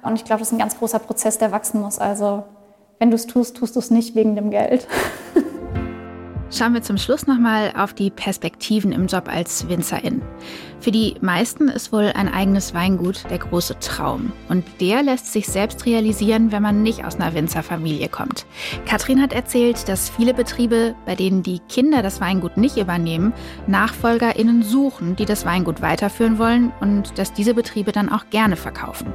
Und 0.03 0.15
ich 0.15 0.25
glaube, 0.25 0.39
das 0.39 0.49
ist 0.49 0.53
ein 0.53 0.59
ganz 0.59 0.77
großer 0.77 0.99
Prozess, 0.99 1.37
der 1.37 1.51
wachsen 1.51 1.81
muss. 1.81 1.99
Also 1.99 2.43
wenn 2.99 3.11
du 3.11 3.15
es 3.15 3.27
tust, 3.27 3.57
tust 3.57 3.75
du 3.75 3.79
es 3.79 3.91
nicht 3.91 4.15
wegen 4.15 4.35
dem 4.35 4.51
Geld. 4.51 4.87
Schauen 6.51 6.73
wir 6.73 6.81
zum 6.81 6.97
Schluss 6.97 7.27
nochmal 7.27 7.73
auf 7.77 7.93
die 7.93 8.09
Perspektiven 8.09 8.91
im 8.91 9.05
Job 9.05 9.27
als 9.27 9.69
Winzerin. 9.69 10.23
Für 10.79 10.89
die 10.89 11.13
meisten 11.21 11.67
ist 11.67 11.93
wohl 11.93 12.11
ein 12.15 12.27
eigenes 12.27 12.73
Weingut 12.73 13.29
der 13.29 13.37
große 13.37 13.77
Traum. 13.79 14.31
Und 14.47 14.65
der 14.81 15.03
lässt 15.03 15.31
sich 15.31 15.45
selbst 15.45 15.85
realisieren, 15.85 16.51
wenn 16.51 16.63
man 16.63 16.81
nicht 16.81 17.05
aus 17.05 17.17
einer 17.17 17.35
Winzerfamilie 17.35 18.09
kommt. 18.09 18.47
Katrin 18.87 19.21
hat 19.21 19.31
erzählt, 19.31 19.87
dass 19.87 20.09
viele 20.09 20.33
Betriebe, 20.33 20.95
bei 21.05 21.13
denen 21.13 21.43
die 21.43 21.59
Kinder 21.69 22.01
das 22.01 22.19
Weingut 22.19 22.57
nicht 22.57 22.77
übernehmen, 22.77 23.31
NachfolgerInnen 23.67 24.63
suchen, 24.63 25.15
die 25.15 25.25
das 25.25 25.45
Weingut 25.45 25.83
weiterführen 25.83 26.39
wollen 26.39 26.71
und 26.79 27.19
dass 27.19 27.31
diese 27.31 27.53
Betriebe 27.53 27.91
dann 27.91 28.09
auch 28.09 28.31
gerne 28.31 28.55
verkaufen. 28.55 29.13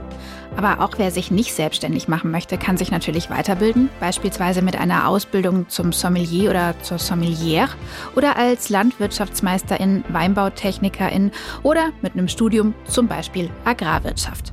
Aber 0.56 0.80
auch 0.80 0.92
wer 0.98 1.10
sich 1.10 1.30
nicht 1.30 1.52
selbstständig 1.52 2.06
machen 2.06 2.30
möchte, 2.30 2.58
kann 2.58 2.76
sich 2.76 2.92
natürlich 2.92 3.28
weiterbilden, 3.28 3.90
beispielsweise 3.98 4.62
mit 4.62 4.76
einer 4.76 5.08
Ausbildung 5.08 5.68
zum 5.68 5.92
Sommelier 5.92 6.50
oder 6.50 6.74
zur 6.82 6.98
Sommelière 6.98 7.68
oder 8.14 8.36
als 8.36 8.68
Landwirtschaftsmeisterin, 8.68 10.04
Weinbautechnikerin 10.08 11.32
oder 11.64 11.90
mit 12.02 12.12
einem 12.12 12.28
Studium 12.28 12.74
zum 12.86 13.08
Beispiel 13.08 13.50
Agrarwirtschaft. 13.64 14.52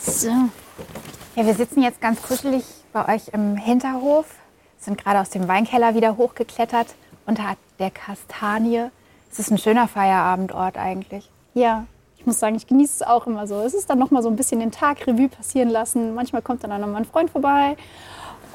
So. 0.00 0.28
Ja, 1.36 1.46
wir 1.46 1.54
sitzen 1.54 1.82
jetzt 1.82 2.00
ganz 2.00 2.20
kuschelig 2.20 2.64
bei 2.92 3.14
euch 3.14 3.28
im 3.32 3.56
Hinterhof, 3.56 4.26
sind 4.78 4.98
gerade 4.98 5.20
aus 5.20 5.30
dem 5.30 5.46
Weinkeller 5.46 5.94
wieder 5.94 6.16
hochgeklettert 6.16 6.88
unter 7.26 7.56
der 7.78 7.90
Kastanie 7.90 8.90
es 9.32 9.38
ist 9.38 9.50
ein 9.50 9.58
schöner 9.58 9.88
Feierabendort 9.88 10.76
eigentlich. 10.76 11.30
Ja, 11.54 11.86
ich 12.18 12.26
muss 12.26 12.38
sagen, 12.38 12.54
ich 12.54 12.66
genieße 12.66 12.96
es 12.96 13.02
auch 13.02 13.26
immer 13.26 13.46
so. 13.46 13.60
Es 13.60 13.74
ist 13.74 13.88
dann 13.88 13.98
noch 13.98 14.10
mal 14.10 14.22
so 14.22 14.28
ein 14.28 14.36
bisschen 14.36 14.60
den 14.60 14.70
Tag 14.70 15.06
Revue 15.06 15.28
passieren 15.28 15.70
lassen. 15.70 16.14
Manchmal 16.14 16.42
kommt 16.42 16.62
dann 16.62 16.70
auch 16.70 16.78
noch 16.78 16.86
mal 16.86 16.98
ein 16.98 17.04
Freund 17.06 17.30
vorbei 17.30 17.76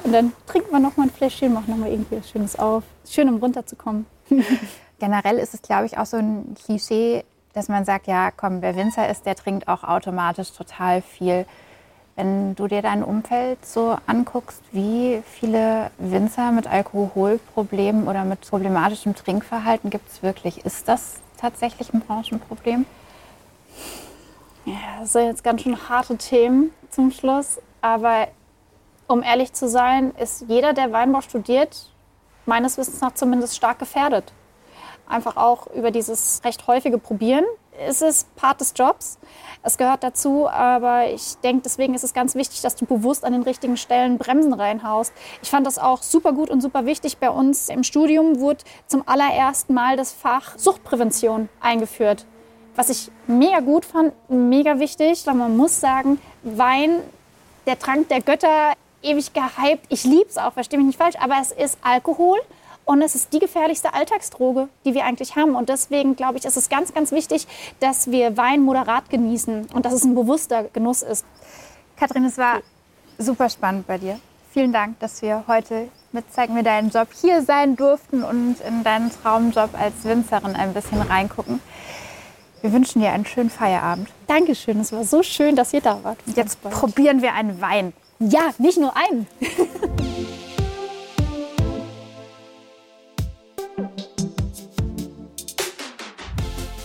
und 0.04 0.12
dann 0.12 0.32
trinken 0.46 0.70
wir 0.70 0.78
noch 0.78 0.96
mal 0.96 1.04
ein 1.04 1.10
Fläschchen, 1.10 1.52
machen 1.52 1.70
noch 1.70 1.76
mal 1.76 1.90
irgendwie 1.90 2.18
was 2.18 2.30
Schönes 2.30 2.58
auf. 2.58 2.84
Schön, 3.06 3.28
um 3.28 3.36
runterzukommen. 3.36 4.06
Generell 5.00 5.38
ist 5.38 5.54
es, 5.54 5.62
glaube 5.62 5.86
ich, 5.86 5.98
auch 5.98 6.06
so 6.06 6.16
ein 6.16 6.54
Klischee, 6.54 7.24
dass 7.52 7.68
man 7.68 7.84
sagt, 7.84 8.06
ja, 8.06 8.30
komm, 8.30 8.62
wer 8.62 8.76
Winzer 8.76 9.08
ist, 9.08 9.26
der 9.26 9.34
trinkt 9.34 9.66
auch 9.66 9.82
automatisch 9.82 10.52
total 10.52 11.02
viel. 11.02 11.44
Wenn 12.18 12.56
du 12.56 12.66
dir 12.66 12.82
dein 12.82 13.04
Umfeld 13.04 13.64
so 13.64 13.96
anguckst, 14.08 14.60
wie 14.72 15.22
viele 15.24 15.92
Winzer 15.98 16.50
mit 16.50 16.66
Alkoholproblemen 16.66 18.08
oder 18.08 18.24
mit 18.24 18.40
problematischem 18.40 19.14
Trinkverhalten 19.14 19.88
gibt 19.88 20.10
es 20.10 20.20
wirklich? 20.20 20.64
Ist 20.64 20.88
das 20.88 21.20
tatsächlich 21.40 21.94
ein 21.94 22.00
Branchenproblem? 22.00 22.86
Ja, 24.64 24.74
das 24.98 25.12
sind 25.12 25.26
jetzt 25.26 25.44
ganz 25.44 25.62
schön 25.62 25.88
harte 25.88 26.16
Themen 26.16 26.72
zum 26.90 27.12
Schluss. 27.12 27.60
Aber 27.82 28.26
um 29.06 29.22
ehrlich 29.22 29.52
zu 29.52 29.68
sein, 29.68 30.12
ist 30.16 30.44
jeder, 30.48 30.72
der 30.72 30.90
Weinbau 30.90 31.20
studiert, 31.20 31.88
meines 32.46 32.78
Wissens 32.78 33.00
nach 33.00 33.14
zumindest 33.14 33.54
stark 33.54 33.78
gefährdet. 33.78 34.32
Einfach 35.06 35.36
auch 35.36 35.68
über 35.68 35.92
dieses 35.92 36.40
recht 36.44 36.66
häufige 36.66 36.98
Probieren. 36.98 37.44
Es 37.80 38.02
ist 38.02 38.34
Part 38.34 38.60
des 38.60 38.74
Jobs. 38.76 39.18
Es 39.62 39.78
gehört 39.78 40.02
dazu, 40.02 40.48
aber 40.48 41.10
ich 41.10 41.36
denke, 41.44 41.62
deswegen 41.64 41.94
ist 41.94 42.02
es 42.04 42.12
ganz 42.12 42.34
wichtig, 42.34 42.60
dass 42.62 42.74
du 42.76 42.86
bewusst 42.86 43.24
an 43.24 43.32
den 43.32 43.42
richtigen 43.42 43.76
Stellen 43.76 44.18
Bremsen 44.18 44.52
reinhaust. 44.52 45.12
Ich 45.42 45.50
fand 45.50 45.66
das 45.66 45.78
auch 45.78 46.02
super 46.02 46.32
gut 46.32 46.50
und 46.50 46.60
super 46.60 46.86
wichtig. 46.86 47.18
Bei 47.18 47.30
uns 47.30 47.68
im 47.68 47.84
Studium 47.84 48.40
wurde 48.40 48.64
zum 48.86 49.06
allerersten 49.06 49.74
Mal 49.74 49.96
das 49.96 50.12
Fach 50.12 50.58
Suchtprävention 50.58 51.48
eingeführt. 51.60 52.26
Was 52.74 52.90
ich 52.90 53.10
mega 53.26 53.60
gut 53.60 53.84
fand, 53.84 54.12
mega 54.28 54.78
wichtig, 54.78 55.26
weil 55.26 55.34
man 55.34 55.56
muss 55.56 55.80
sagen, 55.80 56.20
Wein, 56.42 57.00
der 57.66 57.78
Trank 57.78 58.08
der 58.08 58.22
Götter, 58.22 58.74
ewig 59.02 59.32
gehypt. 59.32 59.86
Ich 59.88 60.04
liebe 60.04 60.28
es 60.28 60.38
auch, 60.38 60.52
verstehe 60.52 60.78
mich 60.78 60.86
nicht 60.86 60.98
falsch, 60.98 61.16
aber 61.20 61.36
es 61.40 61.52
ist 61.52 61.78
Alkohol 61.82 62.38
und 62.88 63.02
es 63.02 63.14
ist 63.14 63.34
die 63.34 63.38
gefährlichste 63.38 63.92
Alltagsdroge, 63.92 64.68
die 64.86 64.94
wir 64.94 65.04
eigentlich 65.04 65.36
haben. 65.36 65.54
Und 65.54 65.68
deswegen 65.68 66.16
glaube 66.16 66.38
ich, 66.38 66.46
ist 66.46 66.56
es 66.56 66.70
ganz, 66.70 66.94
ganz 66.94 67.12
wichtig, 67.12 67.46
dass 67.80 68.10
wir 68.10 68.38
Wein 68.38 68.62
moderat 68.62 69.10
genießen 69.10 69.66
und 69.74 69.84
dass 69.84 69.92
es 69.92 70.04
ein 70.04 70.14
bewusster 70.14 70.64
Genuss 70.72 71.02
ist. 71.02 71.26
Kathrin, 71.98 72.24
es 72.24 72.38
war 72.38 72.60
super 73.18 73.50
spannend 73.50 73.86
bei 73.86 73.98
dir. 73.98 74.18
Vielen 74.52 74.72
Dank, 74.72 74.98
dass 75.00 75.20
wir 75.20 75.44
heute 75.46 75.88
mit 76.12 76.32
Zeig 76.32 76.48
mir 76.48 76.62
deinen 76.62 76.88
Job 76.88 77.08
hier 77.20 77.42
sein 77.42 77.76
durften 77.76 78.22
und 78.22 78.56
in 78.66 78.82
deinen 78.82 79.10
Traumjob 79.10 79.78
als 79.78 80.04
Winzerin 80.04 80.56
ein 80.56 80.72
bisschen 80.72 81.02
reingucken. 81.02 81.60
Wir 82.62 82.72
wünschen 82.72 83.02
dir 83.02 83.12
einen 83.12 83.26
schönen 83.26 83.50
Feierabend. 83.50 84.08
Dankeschön, 84.26 84.80
es 84.80 84.92
war 84.92 85.04
so 85.04 85.22
schön, 85.22 85.56
dass 85.56 85.74
ihr 85.74 85.82
da 85.82 86.02
wart. 86.04 86.18
Jetzt 86.34 86.62
probieren 86.62 87.20
wir 87.20 87.34
einen 87.34 87.60
Wein. 87.60 87.92
Ja, 88.18 88.54
nicht 88.56 88.78
nur 88.78 88.94
einen. 88.96 89.26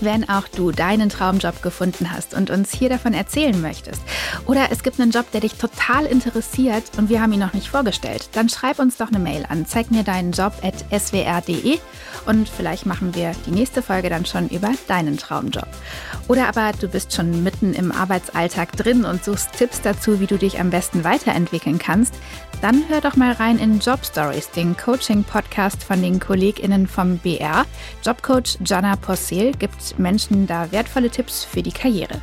wenn 0.03 0.27
auch 0.29 0.47
du 0.47 0.71
deinen 0.71 1.09
Traumjob 1.09 1.61
gefunden 1.61 2.11
hast 2.11 2.33
und 2.33 2.49
uns 2.49 2.71
hier 2.73 2.89
davon 2.89 3.13
erzählen 3.13 3.59
möchtest. 3.61 4.01
Oder 4.45 4.67
es 4.71 4.83
gibt 4.83 4.99
einen 4.99 5.11
Job, 5.11 5.31
der 5.31 5.41
dich 5.41 5.55
total 5.55 6.05
interessiert 6.05 6.83
und 6.97 7.09
wir 7.09 7.21
haben 7.21 7.33
ihn 7.33 7.39
noch 7.39 7.53
nicht 7.53 7.69
vorgestellt. 7.69 8.29
Dann 8.33 8.49
schreib 8.49 8.79
uns 8.79 8.97
doch 8.97 9.07
eine 9.07 9.19
Mail 9.19 9.45
an. 9.47 9.65
Zeig 9.65 9.91
mir 9.91 10.03
deinen 10.03 10.31
Job 10.31 10.53
at 10.61 10.85
swr.de 10.91 11.79
und 12.25 12.47
vielleicht 12.47 12.85
machen 12.85 13.15
wir 13.15 13.33
die 13.45 13.51
nächste 13.51 13.81
Folge 13.81 14.09
dann 14.09 14.25
schon 14.25 14.47
über 14.49 14.71
deinen 14.87 15.17
Traumjob. 15.17 15.67
Oder 16.27 16.47
aber 16.47 16.71
du 16.79 16.87
bist 16.87 17.13
schon 17.13 17.43
mitten 17.43 17.73
im 17.73 17.91
Arbeitsalltag 17.91 18.71
drin 18.73 19.03
und 19.05 19.23
suchst 19.23 19.53
Tipps 19.53 19.81
dazu, 19.81 20.19
wie 20.19 20.27
du 20.27 20.37
dich 20.37 20.59
am 20.59 20.69
besten 20.69 21.03
weiterentwickeln 21.03 21.79
kannst. 21.79 22.13
Dann 22.61 22.87
hör 22.87 23.01
doch 23.01 23.17
mal 23.17 23.33
rein 23.33 23.59
in 23.59 23.79
Job 23.79 24.05
Stories, 24.05 24.49
den 24.51 24.77
Coaching-Podcast 24.77 25.83
von 25.83 26.01
den 26.01 26.21
KollegInnen 26.21 26.87
vom 26.87 27.17
BR. 27.17 27.65
Jobcoach 28.05 28.57
Jana 28.63 28.95
Possel 28.95 29.51
gibt 29.51 29.92
Menschen 29.99 30.47
da 30.47 30.71
wertvolle 30.71 31.09
Tipps 31.09 31.43
für 31.43 31.63
die 31.63 31.71
Karriere. 31.71 32.21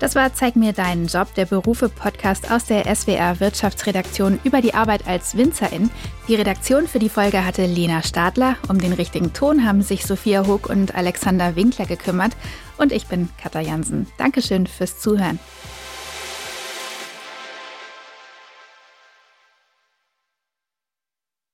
Das 0.00 0.14
war 0.14 0.34
Zeig 0.34 0.56
mir 0.56 0.72
deinen 0.72 1.06
Job, 1.06 1.32
der 1.34 1.46
Berufe-Podcast 1.46 2.50
aus 2.50 2.66
der 2.66 2.94
SWR 2.94 3.40
Wirtschaftsredaktion 3.40 4.38
über 4.44 4.60
die 4.60 4.74
Arbeit 4.74 5.06
als 5.06 5.36
Winzerin. 5.36 5.90
Die 6.28 6.34
Redaktion 6.34 6.88
für 6.88 6.98
die 6.98 7.08
Folge 7.08 7.46
hatte 7.46 7.64
Lena 7.64 8.02
Stadler. 8.02 8.56
Um 8.68 8.78
den 8.78 8.92
richtigen 8.92 9.32
Ton 9.32 9.64
haben 9.64 9.82
sich 9.82 10.04
Sophia 10.04 10.46
Hoog 10.46 10.68
und 10.68 10.94
Alexander 10.94 11.56
Winkler 11.56 11.86
gekümmert. 11.86 12.32
Und 12.76 12.92
ich 12.92 13.06
bin 13.06 13.28
Katja 13.40 13.60
Jansen. 13.60 14.06
Dankeschön 14.18 14.66
fürs 14.66 14.98
Zuhören. 14.98 15.38